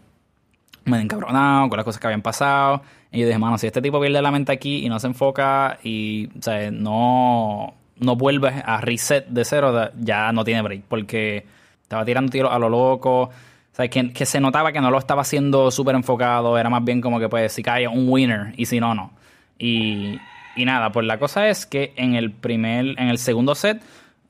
Me 0.84 1.00
encabronado 1.00 1.68
con 1.68 1.76
las 1.76 1.84
cosas 1.84 2.00
que 2.00 2.06
habían 2.06 2.22
pasado. 2.22 2.82
Y 3.10 3.20
yo 3.20 3.26
dije, 3.26 3.38
mano, 3.38 3.58
si 3.58 3.66
este 3.66 3.82
tipo 3.82 4.00
pierde 4.00 4.22
la 4.22 4.30
mente 4.30 4.52
aquí 4.52 4.84
y 4.84 4.88
no 4.88 4.98
se 4.98 5.08
enfoca 5.08 5.78
y, 5.82 6.30
¿sabes? 6.40 6.72
No 6.72 7.74
no 8.02 8.16
vuelves 8.16 8.54
a 8.64 8.80
reset 8.80 9.26
de 9.28 9.44
cero, 9.44 9.90
ya 9.98 10.32
no 10.32 10.44
tiene 10.44 10.62
break. 10.62 10.82
Porque 10.88 11.46
estaba 11.82 12.04
tirando 12.04 12.30
tiros 12.30 12.52
a 12.52 12.58
lo 12.58 12.68
loco. 12.68 13.22
O 13.22 13.74
sea, 13.74 13.88
que, 13.88 14.12
que 14.12 14.26
se 14.26 14.40
notaba 14.40 14.72
que 14.72 14.80
no 14.80 14.90
lo 14.90 14.98
estaba 14.98 15.22
haciendo 15.22 15.70
súper 15.70 15.94
enfocado. 15.94 16.58
Era 16.58 16.68
más 16.68 16.84
bien 16.84 17.00
como 17.00 17.18
que, 17.18 17.28
pues, 17.28 17.52
si 17.52 17.62
cae 17.62 17.88
un 17.88 18.08
winner 18.08 18.52
y 18.56 18.66
si 18.66 18.80
no, 18.80 18.94
no. 18.94 19.12
Y, 19.58 20.18
y 20.56 20.64
nada, 20.64 20.92
pues 20.92 21.06
la 21.06 21.18
cosa 21.18 21.48
es 21.48 21.64
que 21.64 21.94
en 21.96 22.14
el 22.14 22.32
primer, 22.32 23.00
en 23.00 23.08
el 23.08 23.18
segundo 23.18 23.54
set, 23.54 23.82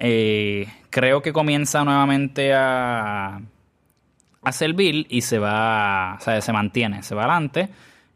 eh, 0.05 0.67
creo 0.91 1.23
que 1.23 1.33
comienza 1.33 1.85
nuevamente 1.85 2.53
a, 2.53 3.41
a 4.43 4.53
servir 4.53 5.07
y 5.09 5.21
se 5.23 5.39
va, 5.39 6.17
o 6.19 6.21
sea, 6.21 6.41
se 6.41 6.53
mantiene, 6.53 7.03
se 7.05 7.15
va 7.15 7.23
adelante 7.23 7.69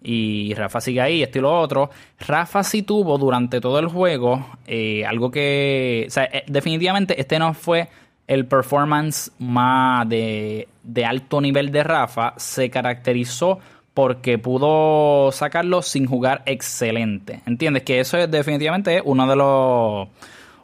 y 0.02 0.54
Rafa 0.54 0.80
sigue 0.80 1.00
ahí, 1.00 1.22
esto 1.22 1.38
y 1.38 1.42
lo 1.42 1.58
otro. 1.58 1.90
Rafa 2.20 2.62
sí 2.62 2.82
tuvo 2.82 3.18
durante 3.18 3.60
todo 3.60 3.78
el 3.78 3.86
juego 3.86 4.46
eh, 4.66 5.04
algo 5.06 5.30
que, 5.30 6.04
o 6.06 6.10
sea, 6.10 6.24
eh, 6.24 6.44
definitivamente 6.46 7.20
este 7.20 7.38
no 7.38 7.54
fue 7.54 7.88
el 8.26 8.46
performance 8.46 9.32
más 9.38 10.08
de, 10.08 10.66
alto 11.06 11.40
nivel 11.40 11.70
de 11.70 11.84
Rafa, 11.84 12.34
se 12.36 12.70
caracterizó 12.70 13.60
porque 13.94 14.38
pudo 14.38 15.32
sacarlo 15.32 15.80
sin 15.80 16.06
jugar 16.06 16.42
excelente. 16.44 17.40
¿Entiendes? 17.46 17.82
Que 17.84 18.00
eso 18.00 18.18
es 18.18 18.30
definitivamente 18.30 19.00
uno 19.04 19.26
de 19.26 19.36
los 19.36 20.08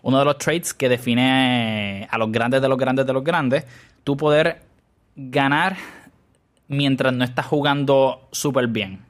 uno 0.02 0.18
de 0.18 0.24
los 0.24 0.38
traits 0.38 0.74
que 0.74 0.88
define 0.88 2.08
a 2.10 2.18
los 2.18 2.30
grandes 2.30 2.60
de 2.60 2.68
los 2.68 2.78
grandes 2.78 3.06
de 3.06 3.12
los 3.12 3.24
grandes. 3.24 3.66
Tú 4.04 4.16
poder 4.16 4.62
ganar 5.16 5.76
mientras 6.68 7.12
no 7.12 7.24
estás 7.24 7.46
jugando 7.46 8.28
súper 8.32 8.66
bien. 8.66 9.00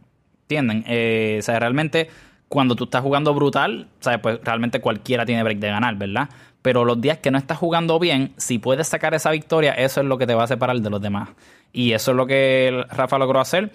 ¿Entienden? 0.43 0.85
Eh, 0.87 1.37
o 1.39 1.43
sea, 1.43 1.59
realmente 1.59 2.09
cuando 2.49 2.77
tú 2.77 2.85
estás 2.85 3.01
jugando 3.01 3.33
brutal, 3.33 3.89
¿sabes? 4.01 4.21
Pues 4.21 4.41
realmente 4.45 4.81
cualquiera 4.81 5.25
tiene 5.25 5.43
break 5.43 5.59
de 5.59 5.69
ganar, 5.69 5.97
¿verdad? 5.97 6.29
Pero 6.61 6.85
los 6.85 7.01
días 7.01 7.19
que 7.19 7.31
no 7.31 7.39
estás 7.39 7.57
jugando 7.57 7.99
bien, 7.99 8.35
si 8.37 8.59
puedes 8.59 8.87
sacar 8.89 9.15
esa 9.15 9.31
victoria, 9.31 9.73
eso 9.73 10.03
es 10.03 10.07
lo 10.07 10.19
que 10.19 10.27
te 10.27 10.35
va 10.35 10.45
a 10.45 10.47
separar 10.47 10.79
de 10.79 10.91
los 10.91 11.01
demás. 11.01 11.31
Y 11.73 11.93
eso 11.93 12.11
es 12.11 12.17
lo 12.17 12.27
que 12.27 12.85
Rafa 12.91 13.19
logró 13.19 13.41
hacer. 13.41 13.73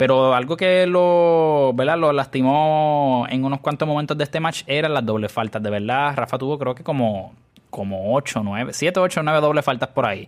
Pero 0.00 0.32
algo 0.32 0.56
que 0.56 0.86
lo, 0.86 1.72
¿verdad? 1.74 1.98
lo 1.98 2.10
lastimó 2.10 3.26
en 3.28 3.44
unos 3.44 3.60
cuantos 3.60 3.86
momentos 3.86 4.16
de 4.16 4.24
este 4.24 4.40
match 4.40 4.62
eran 4.66 4.94
las 4.94 5.04
dobles 5.04 5.30
faltas. 5.30 5.62
De 5.62 5.68
verdad, 5.68 6.16
Rafa 6.16 6.38
tuvo 6.38 6.58
creo 6.58 6.74
que 6.74 6.82
como, 6.82 7.34
como 7.68 8.14
8, 8.14 8.40
9, 8.42 8.72
7, 8.72 8.98
8, 8.98 9.22
9 9.22 9.40
dobles 9.42 9.62
faltas 9.62 9.90
por 9.90 10.06
ahí. 10.06 10.26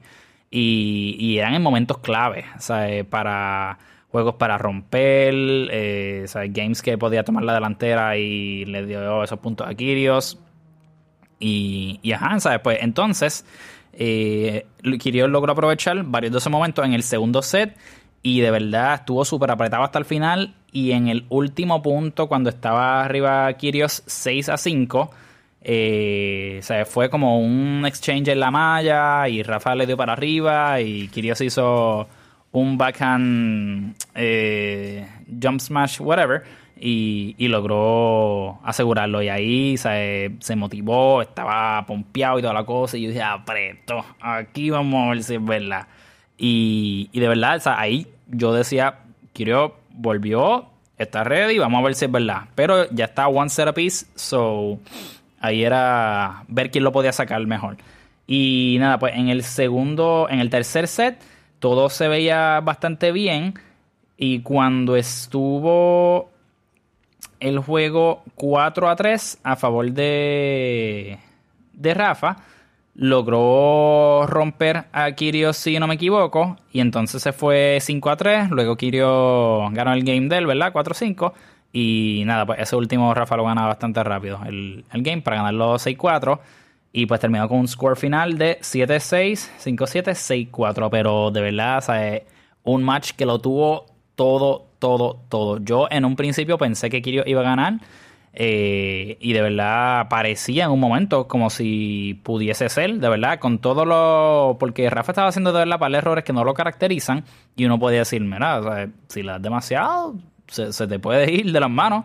Y, 0.51 1.17
y 1.19 1.39
eran 1.39 1.55
en 1.55 1.63
momentos 1.63 1.97
clave, 2.01 2.45
¿sabes? 2.59 3.07
Para 3.07 3.79
juegos 4.11 4.35
para 4.35 4.59
romper, 4.59 5.33
eh, 5.71 6.27
games 6.51 6.83
que 6.83 6.99
podía 6.99 7.25
tomar 7.25 7.43
la 7.43 7.55
delantera 7.55 8.19
y 8.19 8.67
le 8.67 8.85
dio 8.85 9.25
esos 9.25 9.39
puntos 9.39 9.67
a 9.67 9.73
Kirios. 9.73 10.39
Y, 11.41 11.99
y 12.03 12.13
ajá, 12.13 12.39
¿sabes? 12.41 12.61
Pues 12.61 12.77
entonces, 12.83 13.47
eh, 13.95 14.67
Kirios 14.99 15.31
logró 15.31 15.53
aprovechar 15.53 16.03
varios 16.05 16.33
de 16.33 16.39
esos 16.41 16.53
momentos 16.53 16.85
en 16.85 16.93
el 16.93 17.03
segundo 17.03 17.41
set 17.41 17.75
y 18.23 18.41
de 18.41 18.51
verdad 18.51 18.95
estuvo 18.95 19.25
súper 19.25 19.51
apretado 19.51 19.83
hasta 19.83 19.99
el 19.99 20.05
final. 20.05 20.55
Y 20.71 20.93
en 20.93 21.09
el 21.09 21.27
último 21.29 21.83
punto, 21.83 22.29
cuando 22.29 22.51
estaba 22.51 23.05
arriba 23.05 23.53
Kirios 23.55 24.03
6 24.07 24.49
a 24.49 24.57
5, 24.57 25.11
eh, 25.65 26.61
fue 26.87 27.11
como 27.11 27.41
un 27.41 27.85
exchange 27.87 28.29
en 28.29 28.41
la 28.41 28.51
malla 28.51 29.29
y 29.29 29.43
Rafa 29.43 29.75
le 29.75 29.87
dio 29.87 29.97
para 29.97 30.15
arriba 30.15 30.81
y 30.81 31.09
Kirios 31.09 31.41
hizo 31.41 32.09
un 32.53 32.79
backhand 32.79 33.95
eh, 34.15 35.07
jump 35.43 35.61
smash, 35.61 36.01
whatever, 36.01 36.43
y, 36.77 37.49
logró 37.49 38.61
asegurarlo. 38.65 39.23
Y 39.23 39.29
ahí 39.29 39.77
se, 39.77 40.33
se, 40.41 40.57
motivó, 40.57 41.23
estaba 41.23 41.85
pompeado 41.87 42.39
y 42.39 42.43
toda 42.43 42.55
la 42.55 42.65
cosa. 42.65 42.97
Y 42.97 43.03
yo 43.03 43.09
dije, 43.09 43.23
apreto, 43.23 44.05
aquí 44.21 44.71
vamos 44.71 45.07
a 45.07 45.11
ver 45.11 45.23
si 45.23 45.35
es 45.35 45.45
verdad. 45.45 45.87
Y, 46.39 47.09
de 47.13 47.29
verdad, 47.29 47.63
ahí 47.67 48.07
yo 48.29 48.53
decía, 48.53 49.01
Kirio 49.33 49.77
volvió, 49.91 50.67
está 50.99 51.25
ready, 51.25 51.59
vamos 51.59 51.81
a 51.81 51.85
ver 51.85 51.95
si 51.95 52.07
es 52.07 52.11
verdad. 52.13 52.43
Pero 52.55 52.91
ya 52.91 53.07
está 53.07 53.29
one 53.29 53.51
set 53.51 53.69
apiece, 53.69 54.07
so 54.15 54.79
ahí 55.41 55.63
era 55.63 56.45
ver 56.49 56.71
quién 56.71 56.85
lo 56.85 56.93
podía 56.93 57.13
sacar 57.13 57.45
mejor. 57.47 57.77
Y 58.27 58.77
nada, 58.81 58.99
pues 58.99 59.15
en 59.17 59.29
el 59.29 59.43
segundo, 59.43 60.27
en 60.31 60.41
el 60.41 60.51
tercer 60.51 60.89
set 60.89 61.19
todo 61.59 61.91
se 61.91 62.09
veía 62.09 62.61
bastante 62.61 63.13
bien 63.13 63.55
y 64.17 64.41
cuando 64.41 64.97
estuvo 64.97 66.31
el 67.39 67.59
juego 67.59 68.23
4 68.35 68.89
a 68.89 68.97
3 68.97 69.39
a 69.43 69.57
favor 69.57 69.91
de, 69.91 71.19
de 71.73 71.95
Rafa. 71.95 72.37
Logró 72.95 74.27
romper 74.27 74.85
a 74.93 75.11
Kirio, 75.13 75.55
si 75.55 75.79
no 75.79 75.87
me 75.87 75.95
equivoco, 75.95 76.59
y 76.73 76.81
entonces 76.81 77.23
se 77.23 77.33
fue 77.33 77.79
5 77.81 78.11
a 78.11 78.17
3. 78.17 78.51
Luego 78.51 78.77
Kirio 78.77 79.71
ganó 79.71 79.95
el 79.95 80.05
game 80.05 80.29
de 80.29 80.37
él, 80.37 80.47
¿verdad? 80.47 80.73
4 80.73 80.93
a 80.93 80.95
5. 80.95 81.35
Y 81.73 82.23
nada, 82.27 82.45
pues 82.45 82.61
ese 82.61 82.77
último 82.77 83.15
Rafa 83.15 83.37
lo 83.37 83.45
gana 83.45 83.67
bastante 83.67 84.05
rápido 84.05 84.41
el, 84.47 84.85
el 84.93 85.03
game 85.03 85.23
para 85.23 85.39
ganarlo 85.39 85.77
6-4. 85.77 86.39
Y 86.93 87.07
pues 87.07 87.21
terminó 87.21 87.49
con 87.49 87.61
un 87.61 87.69
score 87.69 87.97
final 87.97 88.37
de 88.37 88.59
7-6, 88.61 89.49
5-7, 89.59 90.51
6-4. 90.51 90.89
Pero 90.91 91.31
de 91.31 91.41
verdad, 91.41 91.79
o 91.79 91.81
sea, 91.81 92.23
un 92.65 92.83
match 92.83 93.13
que 93.13 93.25
lo 93.25 93.39
tuvo 93.39 93.87
todo, 94.15 94.67
todo, 94.79 95.23
todo. 95.31 95.59
Yo 95.59 95.89
en 95.91 96.05
un 96.05 96.17
principio 96.17 96.59
pensé 96.59 96.91
que 96.91 97.01
Kirio 97.01 97.23
iba 97.27 97.41
a 97.41 97.45
ganar. 97.45 97.81
Eh, 98.35 99.19
y 99.21 99.35
de 99.35 99.43
verdad 99.43 100.09
parecía 100.09 100.65
en 100.65 100.71
un 100.71 100.81
momento 100.81 101.29
como 101.29 101.51
si 101.51 102.19
pudiese 102.23 102.69
ser, 102.69 102.95
de 102.95 103.09
verdad, 103.09 103.39
con 103.39 103.59
todo 103.59 103.85
lo. 103.85 104.57
Porque 104.59 104.89
Rafa 104.91 105.13
estaba 105.13 105.29
haciendo 105.29 105.53
de 105.53 105.61
verdad 105.61 105.79
para 105.79 105.99
errores 105.99 106.25
que 106.25 106.33
no 106.33 106.45
lo 106.45 106.55
caracterizan. 106.55 107.25
Y 107.57 107.65
uno 107.67 107.79
podía 107.79 108.01
decir, 108.01 108.23
mira, 108.23 108.61
o 108.61 108.63
sea, 108.63 108.89
si 109.09 109.23
le 109.23 109.33
das 109.33 109.43
demasiado, 109.43 110.17
se, 110.49 110.87
te 110.87 110.99
puede 110.99 111.33
ir 111.33 111.53
de 111.53 111.61
las 111.61 111.71
manos. 111.71 112.05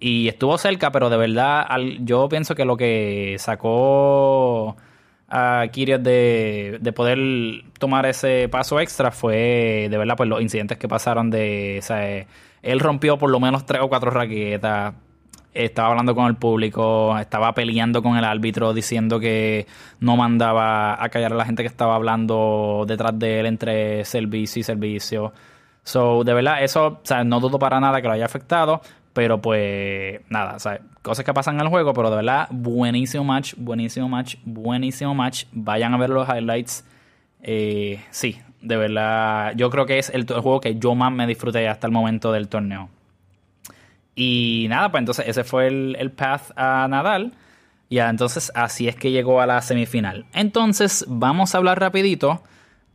Y 0.00 0.28
estuvo 0.28 0.58
cerca, 0.58 0.92
pero 0.92 1.10
de 1.10 1.16
verdad, 1.16 1.66
yo 2.00 2.28
pienso 2.28 2.54
que 2.54 2.64
lo 2.64 2.76
que 2.76 3.36
sacó 3.38 4.76
a 5.28 5.66
Kirios 5.72 6.02
de, 6.02 6.78
de, 6.80 6.92
poder 6.92 7.18
tomar 7.78 8.04
ese 8.06 8.48
paso 8.50 8.78
extra 8.80 9.10
fue 9.10 9.88
de 9.90 9.96
verdad 9.96 10.16
pues 10.16 10.28
los 10.28 10.42
incidentes 10.42 10.78
que 10.78 10.86
pasaron 10.86 11.30
de 11.30 11.80
sea, 11.82 12.26
él 12.62 12.80
rompió 12.80 13.18
por 13.18 13.30
lo 13.30 13.40
menos 13.40 13.64
tres 13.64 13.80
o 13.82 13.88
cuatro 13.88 14.10
raquetas 14.10 14.94
estaba 15.54 15.88
hablando 15.88 16.14
con 16.14 16.26
el 16.26 16.36
público 16.36 17.16
estaba 17.18 17.54
peleando 17.54 18.02
con 18.02 18.16
el 18.16 18.24
árbitro 18.24 18.74
diciendo 18.74 19.20
que 19.20 19.66
no 20.00 20.16
mandaba 20.16 21.02
a 21.02 21.08
callar 21.08 21.32
a 21.32 21.36
la 21.36 21.44
gente 21.44 21.62
que 21.62 21.68
estaba 21.68 21.94
hablando 21.94 22.84
detrás 22.86 23.18
de 23.18 23.40
él 23.40 23.46
entre 23.46 24.04
servicio 24.04 24.60
y 24.60 24.62
servicio 24.64 25.32
so 25.82 26.24
de 26.24 26.34
verdad 26.34 26.62
eso 26.62 27.00
o 27.08 27.24
no 27.24 27.40
dudo 27.40 27.58
para 27.58 27.80
nada 27.80 28.02
que 28.02 28.08
lo 28.08 28.14
haya 28.14 28.26
afectado 28.26 28.82
pero 29.14 29.40
pues 29.40 30.20
nada, 30.28 30.56
cosas 31.00 31.24
que 31.24 31.32
pasan 31.32 31.54
en 31.54 31.62
el 31.62 31.68
juego, 31.68 31.94
pero 31.94 32.10
de 32.10 32.16
verdad, 32.16 32.48
buenísimo 32.50 33.22
match, 33.22 33.54
buenísimo 33.56 34.08
match, 34.08 34.36
buenísimo 34.44 35.14
match. 35.14 35.44
Vayan 35.52 35.94
a 35.94 35.96
ver 35.96 36.10
los 36.10 36.28
highlights. 36.28 36.84
Eh, 37.40 38.02
sí, 38.10 38.40
de 38.60 38.76
verdad, 38.76 39.52
yo 39.54 39.70
creo 39.70 39.86
que 39.86 39.98
es 39.98 40.10
el, 40.10 40.26
juego 40.26 40.60
que 40.60 40.76
yo 40.76 40.96
más 40.96 41.12
me 41.12 41.28
disfruté 41.28 41.68
hasta 41.68 41.86
el 41.86 41.92
momento 41.92 42.32
del 42.32 42.48
torneo. 42.48 42.88
Y 44.14 44.66
nada, 44.68 44.90
pues 44.90 45.00
entonces 45.00 45.26
ese 45.28 45.44
fue 45.44 45.66
el, 45.66 46.12
path 46.12 46.52
a 46.56 46.86
Nadal. 46.88 47.32
Ya, 47.90 48.08
entonces 48.08 48.50
así 48.54 48.88
es 48.88 48.96
que 48.96 49.10
llegó 49.10 49.40
a 49.40 49.46
la 49.46 49.60
semifinal. 49.60 50.26
Entonces 50.32 51.04
vamos 51.08 51.54
a 51.54 51.58
hablar 51.58 51.80
rapidito, 51.80 52.42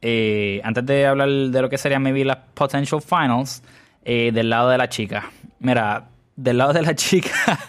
eh, 0.02 0.62
antes 0.64 0.86
de 0.86 1.06
hablar 1.06 1.30
de 1.30 1.62
lo 1.62 1.70
que 1.70 1.78
serían 1.78 2.02
maybe 2.02 2.26
las 2.26 2.38
potential 2.54 3.02
finals, 3.02 3.64
eh, 4.04 4.32
del 4.34 4.50
lado 4.50 4.70
de 4.70 4.78
la 4.78 4.90
chica. 4.90 5.30
Mira, 5.60 6.10
del 6.36 6.58
lado 6.58 6.74
de 6.74 6.82
la 6.82 6.96
chica, 6.96 7.60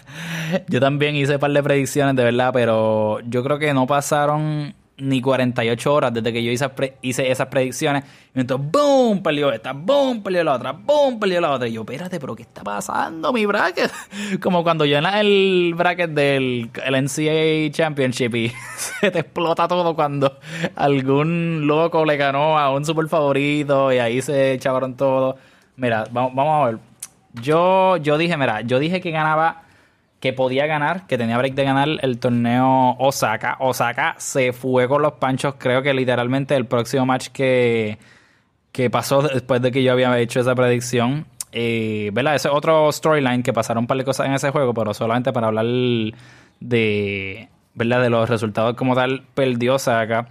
yo 0.67 0.79
también 0.79 1.15
hice 1.15 1.35
un 1.35 1.39
par 1.39 1.51
de 1.51 1.61
predicciones, 1.61 2.15
de 2.15 2.23
verdad, 2.23 2.51
pero 2.53 3.19
yo 3.21 3.43
creo 3.43 3.59
que 3.59 3.73
no 3.73 3.85
pasaron 3.85 4.73
ni 4.97 5.21
48 5.21 5.93
horas 5.93 6.13
desde 6.13 6.31
que 6.31 6.43
yo 6.43 6.51
hice, 6.51 6.69
hice 7.01 7.31
esas 7.31 7.47
predicciones. 7.47 8.03
Y 8.35 8.39
entonces, 8.39 8.71
¡boom! 8.71 9.23
Perdió 9.23 9.51
esta, 9.51 9.73
¡boom! 9.73 10.21
Perdió 10.21 10.43
la 10.43 10.53
otra, 10.53 10.71
¡boom! 10.71 11.19
Perdió 11.19 11.41
la 11.41 11.51
otra. 11.51 11.67
Y 11.67 11.73
yo, 11.73 11.81
espérate, 11.81 12.19
pero 12.19 12.35
¿qué 12.35 12.43
está 12.43 12.63
pasando, 12.63 13.33
mi 13.33 13.45
bracket? 13.45 13.91
Como 14.41 14.63
cuando 14.63 14.85
llenas 14.85 15.15
el 15.15 15.73
bracket 15.75 16.11
del 16.11 16.69
el 16.85 17.03
NCAA 17.03 17.71
Championship 17.71 18.35
y 18.35 18.49
se 18.77 19.11
te 19.11 19.19
explota 19.19 19.67
todo 19.67 19.95
cuando 19.95 20.39
algún 20.75 21.65
loco 21.65 22.05
le 22.05 22.17
ganó 22.17 22.57
a 22.57 22.71
un 22.71 22.85
super 22.85 23.07
favorito 23.07 23.91
y 23.91 23.97
ahí 23.97 24.21
se 24.21 24.53
echaron 24.53 24.95
todo. 24.95 25.37
Mira, 25.75 26.05
vamos, 26.11 26.35
vamos 26.35 26.61
a 26.61 26.71
ver 26.71 26.91
yo, 27.33 27.97
yo 27.97 28.17
dije, 28.17 28.37
mira, 28.37 28.61
yo 28.61 28.79
dije 28.79 28.99
que 29.01 29.11
ganaba, 29.11 29.60
que 30.21 30.33
podía 30.33 30.67
ganar, 30.67 31.07
que 31.07 31.17
tenía 31.17 31.37
break 31.37 31.55
de 31.55 31.63
ganar 31.63 31.89
el 32.01 32.19
torneo 32.19 32.95
Osaka. 32.99 33.57
Osaka 33.59 34.15
se 34.19 34.53
fue 34.53 34.87
con 34.87 35.01
los 35.01 35.13
panchos, 35.13 35.55
creo 35.57 35.81
que 35.81 35.93
literalmente 35.95 36.55
el 36.55 36.65
próximo 36.65 37.07
match 37.07 37.29
que, 37.29 37.97
que 38.71 38.91
pasó 38.91 39.23
después 39.23 39.63
de 39.63 39.71
que 39.71 39.83
yo 39.83 39.91
había 39.91 40.17
hecho 40.19 40.39
esa 40.39 40.53
predicción. 40.53 41.25
Eh, 41.51 42.11
¿Verdad? 42.13 42.35
Ese 42.35 42.49
otro 42.49 42.91
storyline 42.91 43.41
que 43.41 43.51
pasaron 43.51 43.83
un 43.83 43.87
par 43.87 43.97
de 43.97 44.05
cosas 44.05 44.27
en 44.27 44.33
ese 44.33 44.51
juego, 44.51 44.75
pero 44.75 44.93
solamente 44.93 45.33
para 45.33 45.47
hablar 45.47 45.65
de, 45.65 47.49
¿verdad? 47.73 48.01
De 48.01 48.09
los 48.11 48.29
resultados 48.29 48.75
como 48.75 48.93
tal, 48.93 49.23
perdió 49.33 49.75
Osaka, 49.75 50.27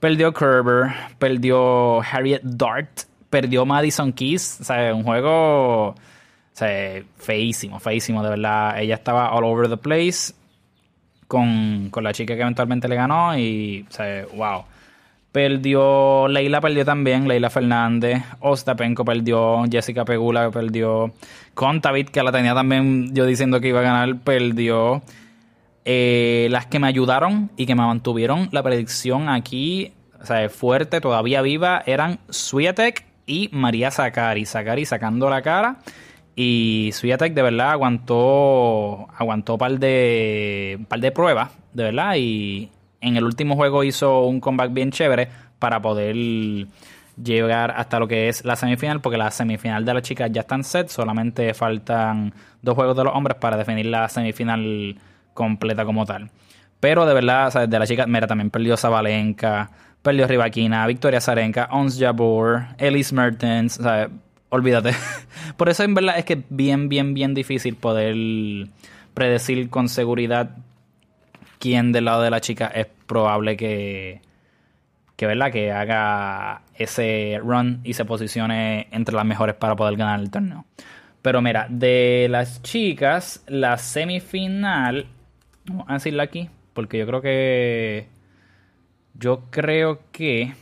perdió 0.00 0.34
Kerber, 0.34 0.92
perdió 1.20 2.00
Harriet 2.02 2.42
Dart, 2.42 3.02
perdió 3.30 3.64
Madison 3.64 4.12
Keys. 4.12 4.58
O 4.60 4.64
sea, 4.64 4.92
un 4.92 5.04
juego 5.04 5.94
sea, 6.60 7.02
feísimo, 7.16 7.80
feísimo, 7.80 8.22
de 8.22 8.30
verdad. 8.30 8.78
Ella 8.78 8.94
estaba 8.94 9.32
all 9.32 9.44
over 9.44 9.68
the 9.68 9.76
place 9.76 10.34
con, 11.26 11.90
la 12.02 12.12
chica 12.12 12.34
que 12.34 12.42
eventualmente 12.42 12.88
le 12.88 12.96
ganó 12.96 13.36
y, 13.36 13.86
wow. 14.34 14.64
Perdió, 15.32 16.26
Leila 16.26 16.60
perdió 16.60 16.84
también, 16.84 17.28
Leila 17.28 17.50
Fernández, 17.50 18.20
Ostapenko 18.40 19.04
perdió, 19.04 19.62
Jessica 19.70 20.04
Pegula 20.04 20.50
perdió, 20.50 21.14
Contavit, 21.54 22.10
que 22.10 22.20
la 22.24 22.32
tenía 22.32 22.52
también 22.52 23.14
yo 23.14 23.26
diciendo 23.26 23.60
que 23.60 23.68
iba 23.68 23.78
a 23.78 23.84
ganar, 23.84 24.18
perdió. 24.18 25.02
Eh, 25.84 26.48
las 26.50 26.66
que 26.66 26.78
me 26.78 26.88
ayudaron 26.88 27.50
y 27.56 27.66
que 27.66 27.74
me 27.74 27.82
mantuvieron 27.82 28.48
la 28.50 28.62
predicción 28.62 29.28
aquí, 29.28 29.92
o 30.20 30.26
sea, 30.26 30.48
fuerte, 30.50 31.00
todavía 31.00 31.42
viva, 31.42 31.82
eran 31.86 32.18
Swiatek 32.28 33.06
y 33.24 33.48
María 33.52 33.92
Zakari. 33.92 34.44
Zakari 34.44 34.84
sacando 34.84 35.30
la 35.30 35.42
cara 35.42 35.78
y 36.42 36.90
Swiatek 36.92 37.34
de 37.34 37.42
verdad 37.42 37.72
aguantó 37.72 39.08
aguantó 39.14 39.58
par 39.58 39.78
de 39.78 40.78
par 40.88 40.98
de 40.98 41.12
pruebas, 41.12 41.50
de 41.74 41.82
verdad, 41.84 42.14
y 42.16 42.70
en 43.02 43.18
el 43.18 43.24
último 43.24 43.56
juego 43.56 43.84
hizo 43.84 44.24
un 44.24 44.40
comeback 44.40 44.72
bien 44.72 44.90
chévere 44.90 45.28
para 45.58 45.82
poder 45.82 46.16
llegar 47.22 47.72
hasta 47.76 47.98
lo 47.98 48.08
que 48.08 48.30
es 48.30 48.42
la 48.42 48.56
semifinal, 48.56 49.02
porque 49.02 49.18
la 49.18 49.30
semifinal 49.30 49.84
de 49.84 49.92
las 49.92 50.02
chicas 50.02 50.30
ya 50.32 50.40
están 50.40 50.64
set, 50.64 50.88
solamente 50.88 51.52
faltan 51.52 52.32
dos 52.62 52.74
juegos 52.74 52.96
de 52.96 53.04
los 53.04 53.14
hombres 53.14 53.36
para 53.36 53.58
definir 53.58 53.84
la 53.84 54.08
semifinal 54.08 54.96
completa 55.34 55.84
como 55.84 56.06
tal. 56.06 56.30
Pero 56.80 57.04
de 57.04 57.12
verdad, 57.12 57.68
de 57.68 57.78
las 57.78 57.86
chicas, 57.86 58.08
mira, 58.08 58.26
también 58.26 58.48
perdió 58.48 58.78
Zabalenka, 58.78 59.70
perdió 60.00 60.26
Rivaquina, 60.26 60.86
Victoria 60.86 61.20
Zarenka, 61.20 61.68
Ons 61.70 61.98
Jabor, 62.00 62.64
Elise 62.78 63.14
Mertens, 63.14 63.78
o 63.78 63.82
sea, 63.82 64.08
olvídate. 64.50 64.92
Por 65.56 65.68
eso 65.68 65.82
en 65.82 65.94
verdad 65.94 66.18
es 66.18 66.24
que 66.24 66.34
es 66.34 66.44
bien, 66.50 66.88
bien, 66.88 67.14
bien 67.14 67.34
difícil 67.34 67.76
poder 67.76 68.14
predecir 69.14 69.70
con 69.70 69.88
seguridad 69.88 70.56
quién 71.58 71.92
del 71.92 72.06
lado 72.06 72.22
de 72.22 72.30
la 72.30 72.40
chica 72.40 72.66
es 72.68 72.86
probable 73.06 73.56
que, 73.56 74.20
que, 75.16 75.26
¿verdad? 75.26 75.52
que 75.52 75.72
haga 75.72 76.62
ese 76.74 77.38
run 77.42 77.80
y 77.84 77.94
se 77.94 78.04
posicione 78.04 78.88
entre 78.90 79.14
las 79.14 79.24
mejores 79.24 79.54
para 79.54 79.76
poder 79.76 79.96
ganar 79.96 80.20
el 80.20 80.30
torneo. 80.30 80.64
Pero 81.22 81.42
mira, 81.42 81.66
de 81.68 82.28
las 82.30 82.62
chicas, 82.62 83.44
la 83.46 83.76
semifinal, 83.76 85.06
vamos 85.66 85.84
a 85.88 85.94
decirla 85.94 86.22
aquí, 86.22 86.48
porque 86.72 86.98
yo 86.98 87.06
creo 87.06 87.20
que, 87.20 88.06
yo 89.12 89.42
creo 89.50 90.00
que, 90.12 90.54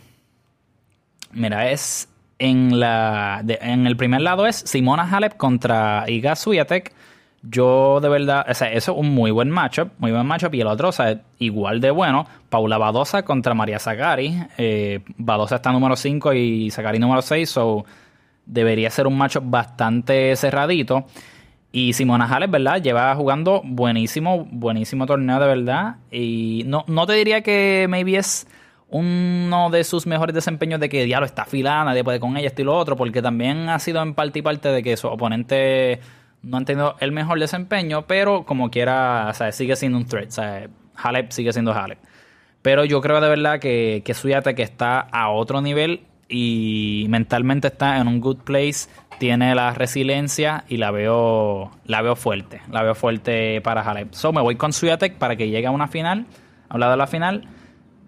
mira, 1.31 1.71
es 1.71 2.09
en, 2.39 2.79
la, 2.79 3.43
en 3.47 3.87
el 3.87 3.97
primer 3.97 4.23
lado 4.23 4.47
es 4.47 4.57
Simona 4.57 5.09
Halep 5.11 5.37
contra 5.37 6.05
Iga 6.09 6.37
Swiatek. 6.37 6.93
Yo 7.43 8.01
de 8.01 8.09
verdad, 8.09 8.47
o 8.49 8.55
sea, 8.55 8.73
eso 8.73 8.93
es 8.93 8.99
un 8.99 9.15
muy 9.15 9.31
buen 9.31 9.49
matchup, 9.51 9.91
muy 9.99 10.11
buen 10.11 10.27
matchup. 10.27 10.55
Y 10.55 10.61
el 10.61 10.67
otro, 10.67 10.89
o 10.89 10.93
sea, 10.93 11.21
igual 11.39 11.81
de 11.81 11.91
bueno, 11.91 12.27
Paula 12.49 12.79
Badosa 12.79 13.25
contra 13.25 13.55
María 13.55 13.79
Zagari. 13.79 14.35
Eh, 14.57 15.01
Badosa 15.17 15.57
está 15.57 15.71
número 15.71 15.97
5 15.97 16.33
y 16.33 16.71
Zagari 16.71 16.99
número 16.99 17.23
6, 17.23 17.49
so 17.49 17.85
debería 18.45 18.91
ser 18.91 19.07
un 19.07 19.17
matchup 19.17 19.45
bastante 19.47 20.35
cerradito. 20.37 21.07
Y 21.71 21.93
Simona 21.93 22.27
Halep, 22.27 22.51
¿verdad? 22.51 22.83
Lleva 22.83 23.15
jugando 23.15 23.61
buenísimo, 23.65 24.49
buenísimo 24.51 25.07
torneo 25.07 25.39
de 25.39 25.47
verdad. 25.47 25.97
Y 26.11 26.63
no, 26.67 26.85
no 26.89 27.07
te 27.07 27.13
diría 27.13 27.43
que 27.43 27.87
maybe 27.89 28.17
es 28.17 28.49
uno 28.91 29.71
de 29.71 29.85
sus 29.85 30.07
mejores 30.07 30.35
desempeños 30.35 30.81
de 30.81 30.89
que 30.89 31.05
diablo 31.05 31.27
está 31.27 31.43
afilada, 31.43 31.85
nadie 31.85 32.21
con 32.21 32.37
ella, 32.37 32.49
esto 32.49 32.65
lo 32.65 32.77
otro, 32.77 32.97
porque 32.97 33.21
también 33.21 33.69
ha 33.69 33.79
sido 33.79 34.03
en 34.03 34.15
parte 34.15 34.39
y 34.39 34.43
parte 34.43 34.71
de 34.71 34.83
que 34.83 34.97
su 34.97 35.09
oponente 35.09 36.01
no 36.43 36.57
han 36.57 36.65
tenido 36.65 36.97
el 37.01 37.13
mejor 37.13 37.39
desempeño, 37.39 38.07
pero 38.07 38.45
como 38.45 38.71
quiera, 38.71 39.33
sigue 39.53 39.77
siendo 39.77 39.99
un 39.99 40.07
threat, 40.07 40.29
o 40.29 40.33
sea, 40.33 40.69
Halep 40.97 41.31
sigue 41.33 41.53
siendo 41.53 41.73
Halep. 41.73 41.99
Pero 42.63 42.85
yo 42.85 43.01
creo 43.01 43.21
de 43.21 43.29
verdad 43.29 43.61
que, 43.61 44.03
que 44.05 44.15
Suyate 44.15 44.55
que 44.55 44.63
está 44.63 45.01
a 45.01 45.31
otro 45.31 45.61
nivel 45.61 46.03
y 46.29 47.07
mentalmente 47.09 47.69
está 47.69 47.99
en 47.99 48.09
un 48.09 48.21
good 48.21 48.39
place, 48.39 48.89
tiene 49.19 49.55
la 49.55 49.73
resiliencia 49.75 50.65
y 50.69 50.77
la 50.77 50.91
veo 50.91 51.71
la 51.85 52.03
veo 52.03 52.17
fuerte, 52.17 52.61
la 52.71 52.83
veo 52.83 52.95
fuerte 52.95 53.61
para 53.61 53.83
Halep. 53.83 54.13
So 54.13 54.33
me 54.33 54.41
voy 54.41 54.57
con 54.57 54.73
Swiatek 54.73 55.17
para 55.17 55.37
que 55.37 55.49
llegue 55.49 55.67
a 55.67 55.71
una 55.71 55.89
final, 55.89 56.27
hablado 56.69 56.93
de 56.93 56.99
la 56.99 57.07
final 57.07 57.49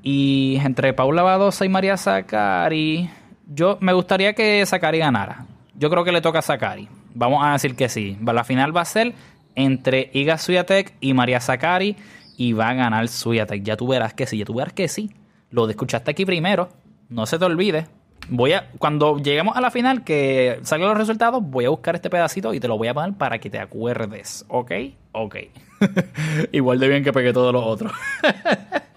y 0.02 0.58
entre 0.64 0.92
Paula 0.92 1.22
Badosa 1.22 1.64
y 1.64 1.68
María 1.68 1.96
Zakari, 1.96 3.10
yo 3.46 3.78
me 3.80 3.92
gustaría 3.92 4.32
que 4.32 4.64
Zakari 4.66 4.98
ganara. 4.98 5.46
Yo 5.74 5.90
creo 5.90 6.04
que 6.04 6.12
le 6.12 6.20
toca 6.20 6.38
a 6.38 6.42
Zakari. 6.42 6.88
Vamos 7.14 7.44
a 7.44 7.52
decir 7.52 7.74
que 7.74 7.88
sí. 7.88 8.16
La 8.24 8.44
final 8.44 8.76
va 8.76 8.82
a 8.82 8.86
ser 8.86 9.14
entre 9.54 10.10
Iga 10.12 10.38
Swiatek 10.38 10.94
y 11.00 11.14
María 11.14 11.40
Zakari 11.40 11.96
y 12.36 12.52
va 12.52 12.68
a 12.68 12.74
ganar 12.74 13.08
Swiatek. 13.08 13.62
Ya 13.62 13.76
tú 13.76 13.88
verás 13.88 14.14
que 14.14 14.26
sí, 14.26 14.38
ya 14.38 14.44
tú 14.44 14.54
verás 14.54 14.72
que 14.72 14.88
sí. 14.88 15.10
Lo 15.50 15.68
escuchaste 15.68 16.10
aquí 16.10 16.24
primero. 16.24 16.68
No 17.08 17.26
se 17.26 17.38
te 17.38 17.44
olvide. 17.44 17.86
Voy 18.28 18.52
a, 18.52 18.70
cuando 18.78 19.18
lleguemos 19.18 19.56
a 19.56 19.60
la 19.60 19.70
final, 19.70 20.04
que 20.04 20.60
salgan 20.62 20.90
los 20.90 20.98
resultados, 20.98 21.42
voy 21.42 21.64
a 21.64 21.70
buscar 21.70 21.96
este 21.96 22.10
pedacito 22.10 22.54
y 22.54 22.60
te 22.60 22.68
lo 22.68 22.78
voy 22.78 22.88
a 22.88 22.94
poner 22.94 23.14
para 23.14 23.38
que 23.38 23.50
te 23.50 23.58
acuerdes. 23.58 24.44
¿Ok? 24.48 24.72
Ok. 25.12 25.36
Igual 26.52 26.78
de 26.78 26.88
bien 26.88 27.02
que 27.02 27.12
pegué 27.12 27.32
todos 27.32 27.52
los 27.52 27.64
otros. 27.64 27.92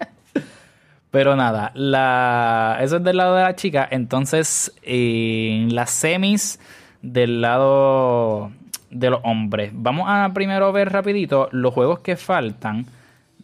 Pero 1.13 1.36
nada, 1.36 1.71
la, 1.76 2.80
eso 2.82 2.97
es 2.97 3.04
del 3.04 3.17
lado 3.17 3.36
de 3.36 3.43
la 3.43 3.56
chica. 3.56 3.88
Entonces, 3.91 4.73
en 4.82 5.76
las 5.76 5.91
semis 5.91 6.60
del 7.04 7.39
lado 7.39 8.52
de 8.89 9.12
los 9.12 9.19
hombres. 9.21 9.69
Vamos 9.76 10.06
a 10.10 10.32
primero 10.34 10.71
ver 10.71 10.91
rapidito 10.91 11.49
los 11.52 11.71
juegos 11.71 11.99
que 11.99 12.15
faltan 12.15 12.88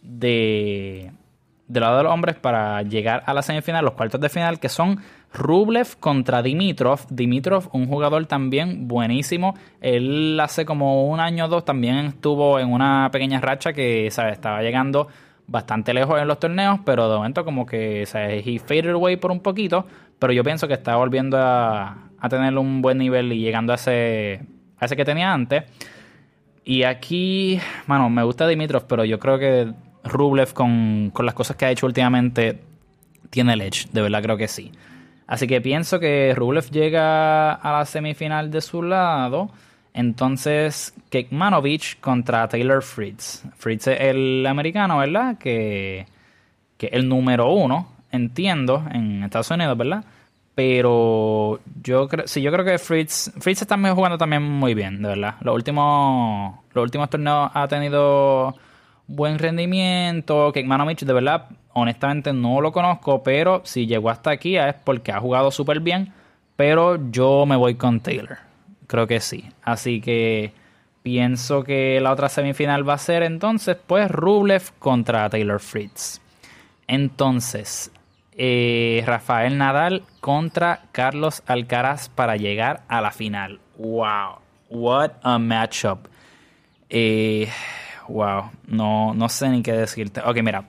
de 0.02 1.12
del 1.68 1.82
lado 1.82 1.98
de 1.98 2.02
los 2.02 2.12
hombres 2.12 2.34
para 2.34 2.82
llegar 2.82 3.22
a 3.24 3.32
la 3.32 3.42
semifinal, 3.42 3.84
los 3.84 3.94
cuartos 3.94 4.20
de 4.20 4.28
final, 4.28 4.58
que 4.58 4.68
son 4.68 4.98
Rublev 5.32 5.96
contra 6.00 6.42
Dimitrov. 6.42 7.06
Dimitrov, 7.08 7.68
un 7.70 7.86
jugador 7.86 8.26
también 8.26 8.88
buenísimo. 8.88 9.54
Él 9.80 10.40
hace 10.42 10.64
como 10.64 11.08
un 11.08 11.20
año 11.20 11.44
o 11.44 11.48
dos 11.48 11.64
también 11.64 12.06
estuvo 12.06 12.58
en 12.58 12.72
una 12.72 13.10
pequeña 13.12 13.40
racha 13.40 13.72
que 13.72 14.10
¿sabes? 14.10 14.32
estaba 14.32 14.60
llegando 14.60 15.06
bastante 15.50 15.92
lejos 15.92 16.20
en 16.20 16.28
los 16.28 16.38
torneos, 16.38 16.78
pero 16.84 17.10
de 17.10 17.16
momento 17.16 17.44
como 17.44 17.66
que 17.66 18.06
se 18.06 18.38
he 18.38 18.58
faded 18.60 18.90
away 18.90 19.16
por 19.16 19.32
un 19.32 19.40
poquito, 19.40 19.84
pero 20.18 20.32
yo 20.32 20.44
pienso 20.44 20.68
que 20.68 20.74
está 20.74 20.96
volviendo 20.96 21.36
a, 21.38 21.96
tener 22.30 22.56
un 22.56 22.80
buen 22.80 22.98
nivel 22.98 23.32
y 23.32 23.40
llegando 23.40 23.72
a 23.72 23.76
ese, 23.76 24.40
a 24.78 24.84
ese 24.84 24.96
que 24.96 25.04
tenía 25.04 25.32
antes. 25.32 25.64
Y 26.64 26.84
aquí, 26.84 27.58
bueno, 27.86 28.08
me 28.10 28.22
gusta 28.22 28.46
Dimitrov, 28.46 28.86
pero 28.86 29.04
yo 29.04 29.18
creo 29.18 29.38
que 29.38 29.72
Rublev 30.04 30.52
con, 30.52 31.10
con 31.12 31.26
las 31.26 31.34
cosas 31.34 31.56
que 31.56 31.64
ha 31.64 31.70
hecho 31.70 31.86
últimamente 31.86 32.60
tiene 33.30 33.54
el 33.54 33.62
edge, 33.62 33.88
de 33.92 34.02
verdad 34.02 34.22
creo 34.22 34.36
que 34.36 34.46
sí. 34.46 34.70
Así 35.26 35.46
que 35.48 35.60
pienso 35.60 35.98
que 35.98 36.32
Rublev 36.36 36.70
llega 36.70 37.54
a 37.54 37.72
la 37.72 37.84
semifinal 37.86 38.50
de 38.50 38.60
su 38.60 38.82
lado. 38.82 39.50
Entonces, 39.92 40.94
Kekmanovic 41.10 42.00
contra 42.00 42.48
Taylor 42.48 42.82
Fritz. 42.82 43.42
Fritz 43.56 43.88
es 43.88 44.00
el 44.00 44.46
americano, 44.46 44.98
¿verdad? 44.98 45.38
Que, 45.38 46.06
que 46.76 46.86
es 46.86 46.92
el 46.92 47.08
número 47.08 47.52
uno, 47.52 47.88
entiendo, 48.10 48.84
en 48.92 49.24
Estados 49.24 49.50
Unidos, 49.50 49.76
¿verdad? 49.76 50.04
Pero 50.54 51.60
yo 51.82 52.08
creo, 52.08 52.26
sí, 52.26 52.42
yo 52.42 52.52
creo 52.52 52.64
que 52.64 52.78
Fritz, 52.78 53.32
Fritz 53.38 53.62
está 53.62 53.76
jugando 53.94 54.18
también 54.18 54.42
muy 54.42 54.74
bien, 54.74 55.00
de 55.02 55.08
verdad. 55.08 55.36
Los 55.40 55.54
últimos, 55.54 56.54
los 56.72 56.82
últimos 56.82 57.08
torneos 57.08 57.50
ha 57.54 57.66
tenido 57.68 58.54
buen 59.06 59.38
rendimiento. 59.38 60.52
Kekmanovic, 60.52 61.00
de 61.00 61.12
verdad, 61.12 61.46
honestamente 61.72 62.32
no 62.32 62.60
lo 62.60 62.72
conozco, 62.72 63.22
pero 63.22 63.62
si 63.64 63.86
llegó 63.86 64.10
hasta 64.10 64.30
aquí 64.30 64.56
es 64.56 64.74
porque 64.84 65.12
ha 65.12 65.20
jugado 65.20 65.50
súper 65.50 65.80
bien. 65.80 66.12
Pero 66.56 67.10
yo 67.10 67.46
me 67.46 67.56
voy 67.56 67.76
con 67.76 68.00
Taylor. 68.00 68.49
Creo 68.90 69.06
que 69.06 69.20
sí. 69.20 69.44
Así 69.62 70.00
que 70.00 70.52
pienso 71.04 71.62
que 71.62 72.00
la 72.00 72.10
otra 72.10 72.28
semifinal 72.28 72.88
va 72.88 72.94
a 72.94 72.98
ser 72.98 73.22
entonces, 73.22 73.76
pues, 73.86 74.10
Rublev 74.10 74.72
contra 74.80 75.30
Taylor 75.30 75.60
Fritz. 75.60 76.20
Entonces, 76.88 77.92
eh, 78.32 79.04
Rafael 79.06 79.56
Nadal 79.58 80.02
contra 80.18 80.86
Carlos 80.90 81.44
Alcaraz 81.46 82.08
para 82.08 82.34
llegar 82.34 82.82
a 82.88 83.00
la 83.00 83.12
final. 83.12 83.60
¡Wow! 83.78 84.40
What 84.70 85.12
a 85.22 85.38
matchup. 85.38 86.08
Eh, 86.88 87.48
wow, 88.08 88.50
no, 88.66 89.14
no 89.14 89.28
sé 89.28 89.50
ni 89.50 89.62
qué 89.62 89.72
decirte. 89.72 90.20
Ok, 90.20 90.38
mira. 90.42 90.64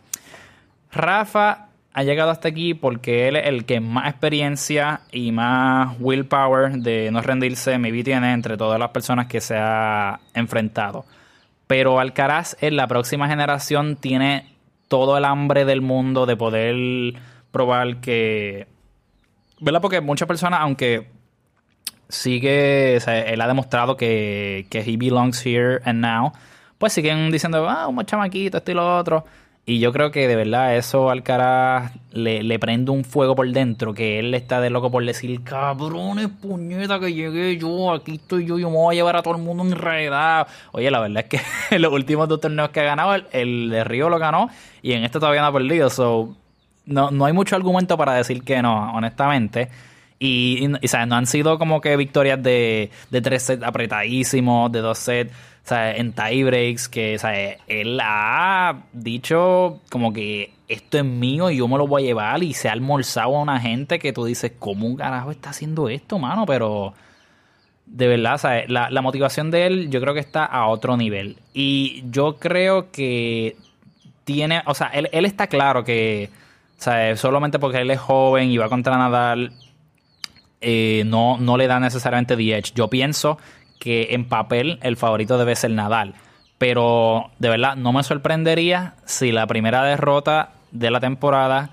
Rafa 0.91 1.69
ha 1.93 2.03
llegado 2.03 2.31
hasta 2.31 2.47
aquí 2.47 2.73
porque 2.73 3.27
él 3.27 3.35
es 3.35 3.47
el 3.47 3.65
que 3.65 3.79
más 3.79 4.09
experiencia 4.09 5.01
y 5.11 5.31
más 5.31 5.95
willpower 5.99 6.77
de 6.77 7.11
no 7.11 7.21
rendirse 7.21 7.77
mi 7.77 8.03
tiene 8.03 8.33
entre 8.33 8.57
todas 8.57 8.79
las 8.79 8.91
personas 8.91 9.27
que 9.27 9.41
se 9.41 9.55
ha 9.57 10.19
enfrentado. 10.33 11.05
Pero 11.67 11.99
Alcaraz 11.99 12.55
en 12.61 12.75
la 12.75 12.87
próxima 12.87 13.27
generación 13.27 13.95
tiene 13.97 14.45
todo 14.87 15.17
el 15.17 15.25
hambre 15.25 15.65
del 15.65 15.81
mundo 15.81 16.25
de 16.25 16.35
poder 16.35 16.75
probar 17.51 17.97
que... 17.97 18.67
¿Verdad? 19.59 19.81
Porque 19.81 20.01
muchas 20.01 20.27
personas, 20.27 20.61
aunque 20.61 21.07
sigue, 22.09 22.97
él 22.97 23.41
ha 23.41 23.47
demostrado 23.47 23.95
que, 23.95 24.65
que 24.69 24.79
he 24.79 24.97
belongs 24.97 25.45
here 25.45 25.79
and 25.85 26.01
now, 26.01 26.31
pues 26.77 26.93
siguen 26.93 27.31
diciendo, 27.31 27.69
ah, 27.69 27.87
un 27.87 28.03
chamaquito, 28.05 28.57
esto 28.57 28.71
y 28.71 28.73
lo 28.73 28.97
otro. 28.97 29.25
Y 29.63 29.79
yo 29.79 29.93
creo 29.93 30.09
que 30.09 30.27
de 30.27 30.35
verdad 30.35 30.75
eso 30.75 31.11
Alcaraz 31.11 31.93
le, 32.11 32.41
le 32.41 32.57
prende 32.57 32.89
un 32.89 33.03
fuego 33.03 33.35
por 33.35 33.47
dentro, 33.51 33.93
que 33.93 34.17
él 34.17 34.33
está 34.33 34.59
de 34.59 34.71
loco 34.71 34.89
por 34.89 35.05
decir, 35.05 35.43
cabrones, 35.43 36.29
puñeta, 36.29 36.99
que 36.99 37.13
llegué 37.13 37.57
yo, 37.57 37.93
aquí 37.93 38.15
estoy 38.15 38.47
yo, 38.47 38.57
yo 38.57 38.71
me 38.71 38.77
voy 38.77 38.95
a 38.95 38.97
llevar 38.97 39.17
a 39.17 39.21
todo 39.21 39.35
el 39.35 39.41
mundo 39.43 39.63
enredado. 39.63 40.47
Oye, 40.71 40.89
la 40.89 40.99
verdad 40.99 41.23
es 41.23 41.29
que 41.29 41.75
en 41.75 41.81
los 41.83 41.93
últimos 41.93 42.27
dos 42.27 42.41
torneos 42.41 42.69
que 42.69 42.79
ha 42.79 42.85
ganado, 42.85 43.15
el, 43.31 43.69
de 43.69 43.83
Río 43.83 44.09
lo 44.09 44.17
ganó 44.17 44.49
y 44.81 44.93
en 44.93 45.03
este 45.03 45.19
todavía 45.19 45.41
no 45.41 45.47
ha 45.47 45.53
perdido. 45.53 45.91
So, 45.91 46.35
no, 46.85 47.11
no 47.11 47.25
hay 47.25 47.33
mucho 47.33 47.55
argumento 47.55 47.95
para 47.97 48.13
decir 48.13 48.43
que 48.43 48.63
no, 48.63 48.93
honestamente. 48.95 49.69
Y, 50.17 50.65
y, 50.65 50.67
no 50.67 51.15
han 51.15 51.25
sido 51.27 51.59
como 51.59 51.81
que 51.81 51.95
victorias 51.97 52.41
de, 52.41 52.91
de 53.09 53.21
tres 53.21 53.43
sets 53.43 53.63
apretadísimos, 53.63 54.71
de 54.71 54.79
dos 54.79 54.97
sets 54.97 55.31
o 55.63 55.67
sea, 55.67 55.95
en 55.95 56.13
tie 56.13 56.43
breaks, 56.43 56.89
que 56.89 57.17
o 57.17 57.27
él 57.67 57.99
ha 58.01 58.83
dicho 58.93 59.79
como 59.89 60.11
que 60.11 60.53
esto 60.67 60.97
es 60.97 61.05
mío 61.05 61.51
y 61.51 61.57
yo 61.57 61.67
me 61.67 61.77
lo 61.77 61.85
voy 61.85 62.03
a 62.03 62.05
llevar 62.05 62.43
y 62.43 62.53
se 62.53 62.69
ha 62.69 62.71
almorzado 62.71 63.37
a 63.37 63.41
una 63.41 63.59
gente 63.59 63.99
que 63.99 64.13
tú 64.13 64.25
dices, 64.25 64.53
¿cómo 64.57 64.87
un 64.87 64.95
carajo 64.95 65.31
está 65.31 65.51
haciendo 65.51 65.89
esto, 65.89 66.17
mano? 66.17 66.45
Pero 66.45 66.93
de 67.85 68.07
verdad, 68.07 68.37
¿sabes? 68.37 68.69
La, 68.69 69.01
motivación 69.01 69.51
de 69.51 69.65
él 69.67 69.89
yo 69.89 69.99
creo 69.99 70.13
que 70.13 70.21
está 70.21 70.45
a 70.45 70.67
otro 70.67 70.95
nivel. 70.95 71.37
Y 71.53 72.03
yo 72.09 72.37
creo 72.37 72.89
que 72.89 73.57
tiene, 74.23 74.63
o 74.65 74.73
sea, 74.73 74.87
él, 74.87 75.09
está 75.25 75.47
claro 75.47 75.83
que, 75.83 76.29
¿sabes? 76.77 77.19
Solamente 77.19 77.59
porque 77.59 77.79
él 77.79 77.91
es 77.91 77.99
joven 77.99 78.49
y 78.49 78.57
va 78.57 78.69
contra 78.69 78.97
Nadal, 78.97 79.51
eh, 80.61 81.03
no, 81.05 81.37
no 81.37 81.57
le 81.57 81.67
da 81.67 81.79
necesariamente 81.79 82.37
the 82.37 82.57
edge. 82.57 82.71
Yo 82.73 82.87
pienso 82.87 83.37
que 83.81 84.09
en 84.11 84.25
papel 84.25 84.77
el 84.83 84.95
favorito 84.95 85.39
debe 85.39 85.55
ser 85.55 85.71
Nadal. 85.71 86.13
Pero 86.59 87.31
de 87.39 87.49
verdad 87.49 87.75
no 87.75 87.91
me 87.91 88.03
sorprendería 88.03 88.93
si 89.05 89.31
la 89.31 89.47
primera 89.47 89.83
derrota 89.83 90.51
de 90.69 90.91
la 90.91 90.99
temporada 90.99 91.71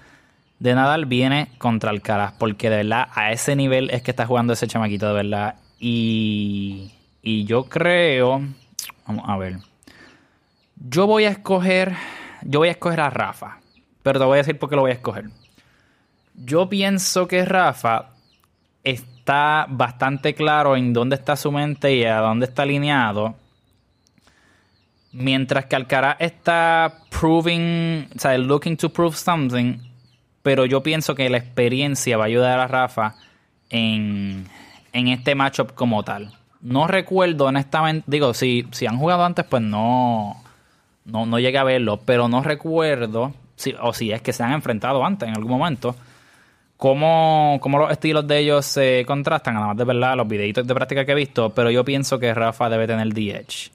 de 0.58 0.74
Nadal 0.74 1.04
viene 1.04 1.50
contra 1.58 1.90
Alcaraz. 1.90 2.32
Porque 2.38 2.70
de 2.70 2.78
verdad 2.78 3.08
a 3.14 3.30
ese 3.30 3.56
nivel 3.56 3.90
es 3.90 4.00
que 4.00 4.12
está 4.12 4.24
jugando 4.24 4.54
ese 4.54 4.66
chamaquito 4.66 5.06
de 5.06 5.12
verdad. 5.12 5.56
Y, 5.78 6.92
y 7.22 7.44
yo 7.44 7.64
creo... 7.64 8.40
Vamos 9.06 9.24
a 9.28 9.36
ver. 9.36 9.58
Yo 10.76 11.06
voy 11.06 11.26
a 11.26 11.28
escoger... 11.28 11.92
Yo 12.40 12.60
voy 12.60 12.68
a 12.68 12.72
escoger 12.72 13.00
a 13.00 13.10
Rafa. 13.10 13.58
Pero 14.02 14.18
te 14.18 14.24
voy 14.24 14.36
a 14.36 14.38
decir 14.38 14.58
por 14.58 14.70
qué 14.70 14.76
lo 14.76 14.82
voy 14.82 14.92
a 14.92 14.94
escoger. 14.94 15.26
Yo 16.34 16.70
pienso 16.70 17.28
que 17.28 17.44
Rafa 17.44 18.12
está 18.82 19.17
bastante 19.68 20.34
claro 20.34 20.76
en 20.76 20.92
dónde 20.92 21.16
está 21.16 21.36
su 21.36 21.52
mente 21.52 21.94
y 21.94 22.04
a 22.04 22.18
dónde 22.18 22.46
está 22.46 22.62
alineado. 22.62 23.34
Mientras 25.12 25.66
que 25.66 25.76
Alcaraz 25.76 26.16
está 26.20 27.00
proving, 27.10 28.08
o 28.14 28.18
sea, 28.18 28.36
looking 28.38 28.76
to 28.76 28.90
prove 28.90 29.16
something, 29.16 29.78
pero 30.42 30.66
yo 30.66 30.82
pienso 30.82 31.14
que 31.14 31.28
la 31.30 31.38
experiencia 31.38 32.16
va 32.16 32.24
a 32.24 32.26
ayudar 32.26 32.60
a 32.60 32.66
Rafa 32.66 33.14
en, 33.70 34.46
en 34.92 35.08
este 35.08 35.34
matchup 35.34 35.74
como 35.74 36.02
tal. 36.02 36.32
No 36.60 36.86
recuerdo 36.86 37.46
honestamente, 37.46 38.04
digo, 38.06 38.34
si, 38.34 38.66
si 38.72 38.86
han 38.86 38.98
jugado 38.98 39.24
antes, 39.24 39.44
pues 39.44 39.62
no, 39.62 40.42
no, 41.04 41.26
no 41.26 41.38
llegué 41.38 41.58
a 41.58 41.64
verlo, 41.64 42.00
pero 42.04 42.28
no 42.28 42.42
recuerdo, 42.42 43.32
si, 43.56 43.74
o 43.80 43.92
si 43.92 44.12
es 44.12 44.22
que 44.22 44.32
se 44.32 44.42
han 44.42 44.52
enfrentado 44.52 45.04
antes 45.04 45.28
en 45.28 45.36
algún 45.36 45.52
momento 45.58 45.96
cómo, 46.78 47.58
cómo 47.60 47.78
los 47.78 47.92
estilos 47.92 48.26
de 48.26 48.38
ellos 48.38 48.64
se 48.64 49.04
contrastan, 49.06 49.58
además 49.58 49.76
de 49.76 49.84
verdad 49.84 50.16
los 50.16 50.26
videitos 50.26 50.66
de 50.66 50.74
práctica 50.74 51.04
que 51.04 51.12
he 51.12 51.16
visto, 51.16 51.50
pero 51.50 51.70
yo 51.70 51.84
pienso 51.84 52.18
que 52.18 52.32
Rafa 52.32 52.70
debe 52.70 52.86
tener 52.86 53.12
the 53.12 53.36
edge. 53.36 53.70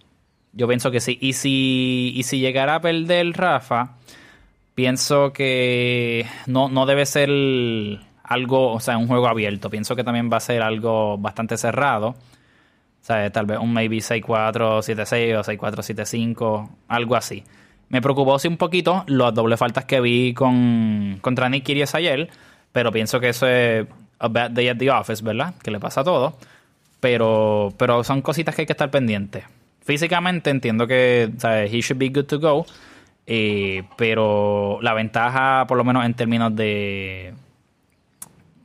Yo 0.54 0.68
pienso 0.68 0.90
que 0.90 1.00
sí. 1.00 1.18
Y 1.22 1.34
si, 1.34 2.14
y 2.16 2.24
si 2.24 2.40
llegara 2.40 2.76
a 2.76 2.82
perder 2.82 3.34
Rafa, 3.34 3.98
pienso 4.74 5.34
que 5.34 6.26
no, 6.48 6.70
no 6.70 6.86
debe 6.86 7.06
ser 7.06 7.30
algo, 8.24 8.72
o 8.72 8.80
sea, 8.80 8.98
un 8.98 9.08
juego 9.08 9.28
abierto. 9.28 9.70
Pienso 9.70 9.96
que 9.96 10.04
también 10.04 10.30
va 10.32 10.38
a 10.38 10.42
ser 10.42 10.62
algo 10.62 11.18
bastante 11.18 11.58
cerrado. 11.58 12.10
O 12.10 13.06
sea, 13.06 13.30
tal 13.32 13.46
vez 13.48 13.60
un 13.60 13.74
maybe 13.74 13.98
6-4-7-6 13.98 15.40
o 15.40 15.44
6-4-7-5, 15.44 16.70
algo 16.88 17.16
así. 17.16 17.44
Me 17.90 18.02
preocupó 18.02 18.40
sí 18.40 18.48
un 18.48 18.58
poquito 18.58 19.04
las 19.08 19.34
dobles 19.34 19.60
faltas 19.60 19.86
que 19.86 20.00
vi 20.00 20.34
con, 20.34 21.18
contra 21.22 21.50
Nick 21.50 21.66
Kyrgios 21.66 21.96
ayer, 21.96 22.30
pero 22.74 22.92
pienso 22.92 23.22
que 23.22 23.30
eso 23.30 23.48
es 23.48 23.88
a 24.20 24.28
bad 24.28 24.52
day 24.52 24.68
at 24.68 24.78
the 24.78 24.92
office, 24.92 25.24
¿verdad? 25.24 25.54
Que 25.64 25.72
le 25.72 25.80
pasa 25.80 26.02
a 26.02 26.04
todo. 26.04 26.38
Pero, 27.00 27.74
pero 27.78 28.04
son 28.04 28.22
cositas 28.22 28.56
que 28.56 28.64
hay 28.64 28.66
que 28.66 28.74
estar 28.74 28.92
pendientes. 28.92 29.46
Físicamente 29.82 30.50
entiendo 30.50 30.88
que 30.88 31.32
o 31.36 31.40
sea, 31.40 31.64
he 31.64 31.82
should 31.82 32.00
be 32.00 32.10
good 32.10 32.26
to 32.26 32.40
go, 32.40 32.66
eh, 33.28 33.84
pero 33.98 34.80
la 34.82 34.94
ventaja, 34.94 35.66
por 35.68 35.78
lo 35.78 35.84
menos 35.84 36.06
en 36.06 36.14
términos 36.14 36.56
de 36.56 37.34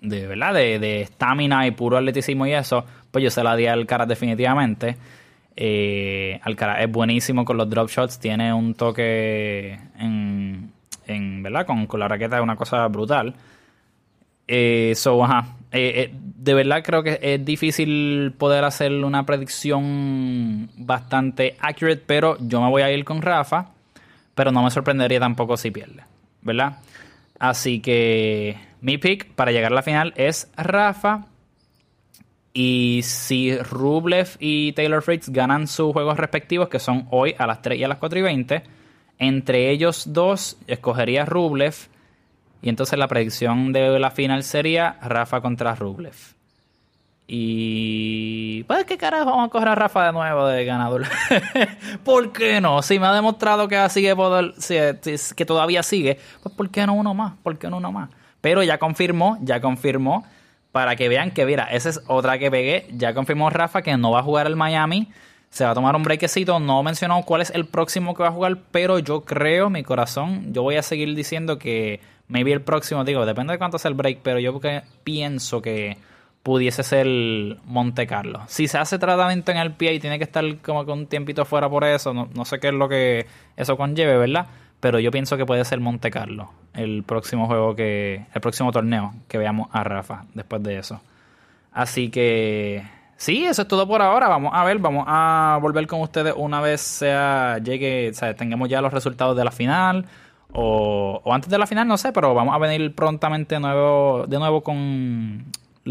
de 0.00 0.26
verdad 0.28 0.54
de 0.54 1.02
estamina 1.02 1.66
y 1.66 1.72
puro 1.72 1.96
atleticismo 1.96 2.46
y 2.46 2.54
eso, 2.54 2.84
pues 3.10 3.24
yo 3.24 3.30
se 3.30 3.42
la 3.42 3.56
di 3.56 3.66
al 3.66 3.80
Alcaraz 3.80 4.08
definitivamente. 4.08 4.96
Eh, 5.56 6.38
Alcaraz 6.44 6.82
es 6.82 6.90
buenísimo 6.90 7.44
con 7.44 7.56
los 7.56 7.68
drop 7.68 7.88
shots, 7.88 8.20
tiene 8.20 8.52
un 8.54 8.74
toque 8.74 9.76
en, 9.98 10.70
en 11.06 11.42
¿verdad? 11.42 11.66
Con, 11.66 11.86
con, 11.86 11.98
la 11.98 12.06
raqueta 12.06 12.36
es 12.36 12.42
una 12.42 12.54
cosa 12.54 12.86
brutal. 12.86 13.34
Eh, 14.48 14.94
so, 14.96 15.22
ajá. 15.22 15.54
Eh, 15.70 15.92
eh, 15.96 16.14
de 16.14 16.54
verdad 16.54 16.82
creo 16.82 17.02
que 17.02 17.18
es 17.20 17.44
difícil 17.44 18.32
poder 18.38 18.64
hacer 18.64 18.92
una 19.04 19.26
predicción 19.26 20.70
bastante 20.76 21.56
accurate, 21.60 22.02
pero 22.06 22.38
yo 22.40 22.62
me 22.62 22.70
voy 22.70 22.82
a 22.82 22.90
ir 22.90 23.04
con 23.04 23.20
Rafa, 23.20 23.66
pero 24.34 24.50
no 24.50 24.62
me 24.62 24.70
sorprendería 24.70 25.20
tampoco 25.20 25.58
si 25.58 25.70
pierde, 25.70 26.04
¿verdad? 26.40 26.78
Así 27.38 27.80
que 27.80 28.56
mi 28.80 28.96
pick 28.96 29.26
para 29.34 29.52
llegar 29.52 29.72
a 29.72 29.74
la 29.74 29.82
final 29.82 30.14
es 30.16 30.50
Rafa. 30.56 31.26
Y 32.54 33.00
si 33.04 33.56
Rublev 33.56 34.36
y 34.40 34.72
Taylor 34.72 35.02
Fritz 35.02 35.28
ganan 35.28 35.68
sus 35.68 35.92
juegos 35.92 36.16
respectivos, 36.16 36.68
que 36.68 36.78
son 36.78 37.06
hoy 37.10 37.34
a 37.38 37.46
las 37.46 37.62
3 37.62 37.78
y 37.78 37.84
a 37.84 37.88
las 37.88 37.98
4 37.98 38.18
y 38.18 38.22
20, 38.22 38.62
entre 39.18 39.70
ellos 39.70 40.12
dos 40.12 40.56
escogería 40.66 41.24
Rublev. 41.24 41.74
Y 42.62 42.68
entonces 42.68 42.98
la 42.98 43.08
predicción 43.08 43.72
de 43.72 43.98
la 43.98 44.10
final 44.10 44.42
sería 44.42 44.98
Rafa 45.02 45.40
contra 45.40 45.74
Rublev. 45.74 46.14
Y. 47.30 48.64
Pues, 48.64 48.86
¿qué 48.86 48.96
carajo 48.96 49.26
vamos 49.26 49.48
a 49.48 49.50
coger 49.50 49.68
a 49.68 49.74
Rafa 49.74 50.06
de 50.06 50.12
nuevo 50.12 50.46
de 50.46 50.64
ganador? 50.64 51.04
¿Por 52.04 52.32
qué 52.32 52.58
no? 52.62 52.80
Si 52.80 52.98
me 52.98 53.06
ha 53.06 53.12
demostrado 53.12 53.68
que 53.68 53.88
sigue 53.90 54.16
poder, 54.16 54.54
que 55.36 55.44
todavía 55.44 55.82
sigue, 55.82 56.18
pues 56.42 56.54
¿por 56.54 56.70
qué 56.70 56.86
no 56.86 56.94
uno 56.94 57.12
más? 57.12 57.34
¿Por 57.42 57.58
qué 57.58 57.68
no 57.68 57.76
uno 57.76 57.92
más? 57.92 58.08
Pero 58.40 58.62
ya 58.62 58.78
confirmó, 58.78 59.36
ya 59.42 59.60
confirmó, 59.60 60.24
para 60.72 60.96
que 60.96 61.10
vean 61.10 61.30
que, 61.30 61.44
mira, 61.44 61.64
esa 61.64 61.90
es 61.90 62.00
otra 62.06 62.38
que 62.38 62.50
pegué. 62.50 62.86
Ya 62.92 63.12
confirmó 63.12 63.50
Rafa 63.50 63.82
que 63.82 63.94
no 63.98 64.10
va 64.10 64.20
a 64.20 64.22
jugar 64.22 64.46
el 64.46 64.56
Miami. 64.56 65.08
Se 65.50 65.64
va 65.64 65.72
a 65.72 65.74
tomar 65.74 65.96
un 65.96 66.04
brequecito. 66.04 66.58
No 66.60 66.82
mencionó 66.82 67.22
cuál 67.24 67.42
es 67.42 67.50
el 67.50 67.66
próximo 67.66 68.14
que 68.14 68.22
va 68.22 68.30
a 68.30 68.32
jugar, 68.32 68.56
pero 68.70 68.98
yo 69.00 69.26
creo, 69.26 69.68
mi 69.68 69.82
corazón, 69.82 70.54
yo 70.54 70.62
voy 70.62 70.76
a 70.76 70.82
seguir 70.82 71.14
diciendo 71.14 71.58
que 71.58 72.00
maybe 72.28 72.52
el 72.52 72.62
próximo, 72.62 73.04
digo, 73.04 73.26
depende 73.26 73.52
de 73.52 73.58
cuánto 73.58 73.78
sea 73.78 73.88
el 73.88 73.94
break, 73.94 74.20
pero 74.22 74.38
yo 74.38 74.60
pienso 75.04 75.60
que 75.60 75.96
pudiese 76.42 76.82
ser 76.82 77.06
Monte 77.64 78.06
Carlo. 78.06 78.42
Si 78.46 78.68
se 78.68 78.78
hace 78.78 78.98
tratamiento 78.98 79.50
en 79.50 79.58
el 79.58 79.72
pie 79.72 79.94
y 79.94 80.00
tiene 80.00 80.18
que 80.18 80.24
estar 80.24 80.44
como 80.58 80.86
con 80.86 81.00
un 81.00 81.06
tiempito 81.06 81.44
fuera 81.44 81.68
por 81.68 81.84
eso, 81.84 82.14
no, 82.14 82.44
sé 82.44 82.58
qué 82.60 82.68
es 82.68 82.74
lo 82.74 82.88
que 82.88 83.26
eso 83.56 83.76
conlleve, 83.76 84.16
¿verdad? 84.16 84.46
Pero 84.80 85.00
yo 85.00 85.10
pienso 85.10 85.36
que 85.36 85.44
puede 85.44 85.64
ser 85.64 85.80
Monte 85.80 86.10
Carlo 86.10 86.50
el 86.74 87.02
próximo 87.02 87.46
juego 87.46 87.74
que. 87.74 88.26
el 88.32 88.40
próximo 88.40 88.70
torneo 88.72 89.12
que 89.26 89.36
veamos 89.36 89.68
a 89.72 89.82
Rafa 89.84 90.24
después 90.34 90.62
de 90.62 90.78
eso. 90.78 91.00
Así 91.72 92.10
que. 92.10 92.82
Sí, 93.16 93.44
eso 93.44 93.62
es 93.62 93.68
todo 93.68 93.88
por 93.88 94.00
ahora. 94.00 94.28
Vamos 94.28 94.52
a 94.54 94.64
ver, 94.64 94.78
vamos 94.78 95.04
a 95.08 95.58
volver 95.60 95.88
con 95.88 96.00
ustedes 96.00 96.32
una 96.36 96.60
vez 96.60 96.80
sea 96.80 97.58
llegue, 97.58 98.10
o 98.10 98.14
sea, 98.14 98.34
tengamos 98.34 98.68
ya 98.68 98.80
los 98.80 98.92
resultados 98.92 99.36
de 99.36 99.44
la 99.44 99.50
final. 99.50 100.06
O, 100.52 101.20
o, 101.22 101.34
antes 101.34 101.50
de 101.50 101.58
la 101.58 101.66
final, 101.66 101.86
no 101.86 101.98
sé, 101.98 102.12
pero 102.12 102.34
vamos 102.34 102.54
a 102.54 102.58
venir 102.58 102.94
prontamente 102.94 103.60
nuevo, 103.60 104.24
de 104.26 104.38
nuevo 104.38 104.62
con 104.62 105.44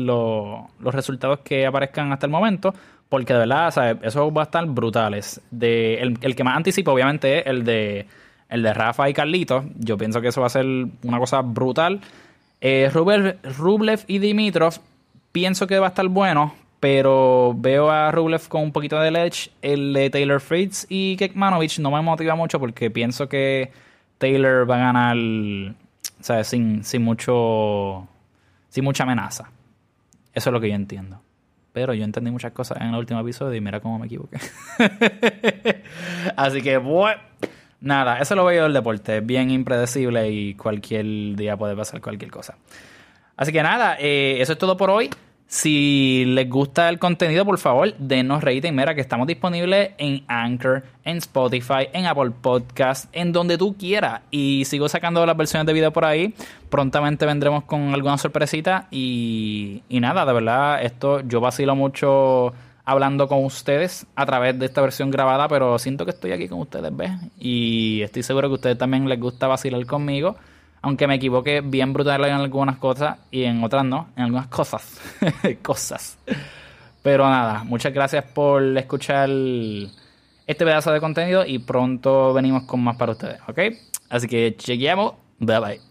los 0.05 0.93
resultados 0.93 1.39
que 1.39 1.65
aparezcan 1.65 2.11
hasta 2.11 2.25
el 2.25 2.31
momento, 2.31 2.73
porque 3.09 3.33
de 3.33 3.39
verdad, 3.39 3.71
¿sabes? 3.71 3.97
eso 4.03 4.31
va 4.31 4.43
a 4.43 4.45
estar 4.45 4.65
brutales. 4.65 5.41
De, 5.49 5.95
el, 5.95 6.35
que 6.35 6.43
más 6.43 6.55
anticipo, 6.55 6.91
obviamente, 6.91 7.39
es 7.39 7.47
el 7.47 7.63
de, 7.63 8.05
el 8.49 8.63
de 8.63 8.73
Rafa 8.73 9.09
y 9.09 9.13
Carlitos. 9.13 9.65
Yo 9.77 9.97
pienso 9.97 10.21
que 10.21 10.27
eso 10.27 10.41
va 10.41 10.47
a 10.47 10.51
ser 10.51 10.65
una 11.03 11.19
cosa 11.19 11.41
brutal. 11.41 12.01
Eh, 12.59 12.89
Rublev, 12.91 14.03
y 14.07 14.19
Dimitrov, 14.19 14.75
pienso 15.31 15.67
que 15.67 15.79
va 15.79 15.87
a 15.87 15.89
estar 15.89 16.07
bueno, 16.07 16.53
pero 16.79 17.55
veo 17.57 17.89
a 17.89 18.11
Rublev 18.11 18.47
con 18.47 18.63
un 18.63 18.71
poquito 18.71 18.99
de 18.99 19.11
ledge. 19.11 19.51
El 19.61 19.93
de 19.93 20.09
Taylor 20.09 20.41
Fritz 20.41 20.85
y 20.89 21.15
Kekmanovic 21.17 21.79
no 21.79 21.91
me 21.91 22.01
motiva 22.01 22.35
mucho 22.35 22.59
porque 22.59 22.91
pienso 22.91 23.29
que 23.29 23.71
Taylor 24.17 24.69
va 24.69 24.75
a 24.75 24.79
ganar 24.79 25.17
¿sabes? 26.19 26.47
Sin, 26.47 26.83
sin 26.83 27.03
mucho 27.03 28.07
sin 28.69 28.83
mucha 28.83 29.03
amenaza. 29.03 29.49
Eso 30.33 30.49
es 30.49 30.53
lo 30.53 30.59
que 30.59 30.69
yo 30.69 30.75
entiendo. 30.75 31.21
Pero 31.73 31.93
yo 31.93 32.03
entendí 32.03 32.31
muchas 32.31 32.51
cosas 32.51 32.79
en 32.81 32.87
el 32.87 32.95
último 32.95 33.19
episodio 33.19 33.55
y 33.55 33.61
mira 33.61 33.79
cómo 33.79 33.99
me 33.99 34.07
equivoqué. 34.07 34.37
Así 36.35 36.61
que, 36.61 36.77
bueno, 36.77 37.21
nada, 37.81 38.19
eso 38.19 38.35
lo 38.35 38.45
veo 38.45 38.63
del 38.63 38.73
deporte. 38.73 39.17
Es 39.17 39.25
bien 39.25 39.51
impredecible 39.51 40.29
y 40.29 40.55
cualquier 40.55 41.35
día 41.35 41.55
puede 41.57 41.75
pasar 41.75 42.01
cualquier 42.01 42.31
cosa. 42.31 42.55
Así 43.35 43.51
que 43.51 43.61
nada, 43.61 43.95
eh, 43.99 44.37
eso 44.41 44.53
es 44.53 44.59
todo 44.59 44.77
por 44.77 44.89
hoy. 44.89 45.09
Si 45.49 46.25
les 46.25 46.49
gusta 46.49 46.89
el 46.89 46.99
contenido, 46.99 47.45
por 47.45 47.57
favor, 47.57 47.95
denos 47.97 48.43
rating. 48.43 48.73
Mira 48.73 48.93
que 48.93 48.99
estamos 48.99 49.27
disponibles 49.27 49.91
en 49.97 50.25
Anchor, 50.27 50.83
en 51.05 51.17
Spotify, 51.17 51.87
en 51.93 52.05
Apple 52.05 52.31
Podcast, 52.41 53.05
en 53.13 53.31
donde 53.31 53.57
tú 53.57 53.77
quieras. 53.77 54.23
Y 54.29 54.65
sigo 54.65 54.89
sacando 54.89 55.25
las 55.25 55.37
versiones 55.37 55.65
de 55.65 55.71
video 55.71 55.93
por 55.93 56.03
ahí. 56.03 56.33
Prontamente 56.69 57.25
vendremos 57.25 57.63
con 57.63 57.93
alguna 57.93 58.17
sorpresita. 58.17 58.89
Y, 58.91 59.83
y 59.87 60.01
nada, 60.01 60.25
de 60.25 60.33
verdad, 60.33 60.83
esto 60.83 61.21
yo 61.21 61.39
vacilo 61.39 61.77
mucho 61.77 62.53
hablando 62.83 63.29
con 63.29 63.45
ustedes 63.45 64.05
a 64.17 64.25
través 64.25 64.59
de 64.59 64.65
esta 64.65 64.81
versión 64.81 65.11
grabada, 65.11 65.47
pero 65.47 65.79
siento 65.79 66.03
que 66.03 66.11
estoy 66.11 66.33
aquí 66.33 66.49
con 66.49 66.59
ustedes, 66.59 66.93
¿ves? 66.95 67.11
Y 67.39 68.01
estoy 68.01 68.23
seguro 68.23 68.49
que 68.49 68.53
a 68.53 68.55
ustedes 68.55 68.77
también 68.77 69.07
les 69.07 69.19
gusta 69.19 69.47
vacilar 69.47 69.85
conmigo 69.85 70.35
aunque 70.87 71.07
me 71.07 71.15
equivoque 71.15 71.61
bien 71.61 71.93
brutal 71.93 72.23
en 72.25 72.33
algunas 72.33 72.77
cosas 72.77 73.17
y 73.29 73.43
en 73.43 73.63
otras 73.63 73.83
no, 73.83 74.07
en 74.15 74.23
algunas 74.23 74.47
cosas. 74.47 74.99
cosas. 75.61 76.17
Pero 77.03 77.29
nada, 77.29 77.63
muchas 77.63 77.93
gracias 77.93 78.23
por 78.23 78.63
escuchar 78.77 79.29
este 79.29 80.65
pedazo 80.65 80.91
de 80.91 80.99
contenido 80.99 81.45
y 81.45 81.59
pronto 81.59 82.33
venimos 82.33 82.63
con 82.63 82.83
más 82.83 82.95
para 82.97 83.11
ustedes, 83.11 83.39
¿ok? 83.47 83.59
Así 84.09 84.27
que 84.27 84.55
chequeamos. 84.57 85.13
Bye 85.39 85.59
bye. 85.59 85.87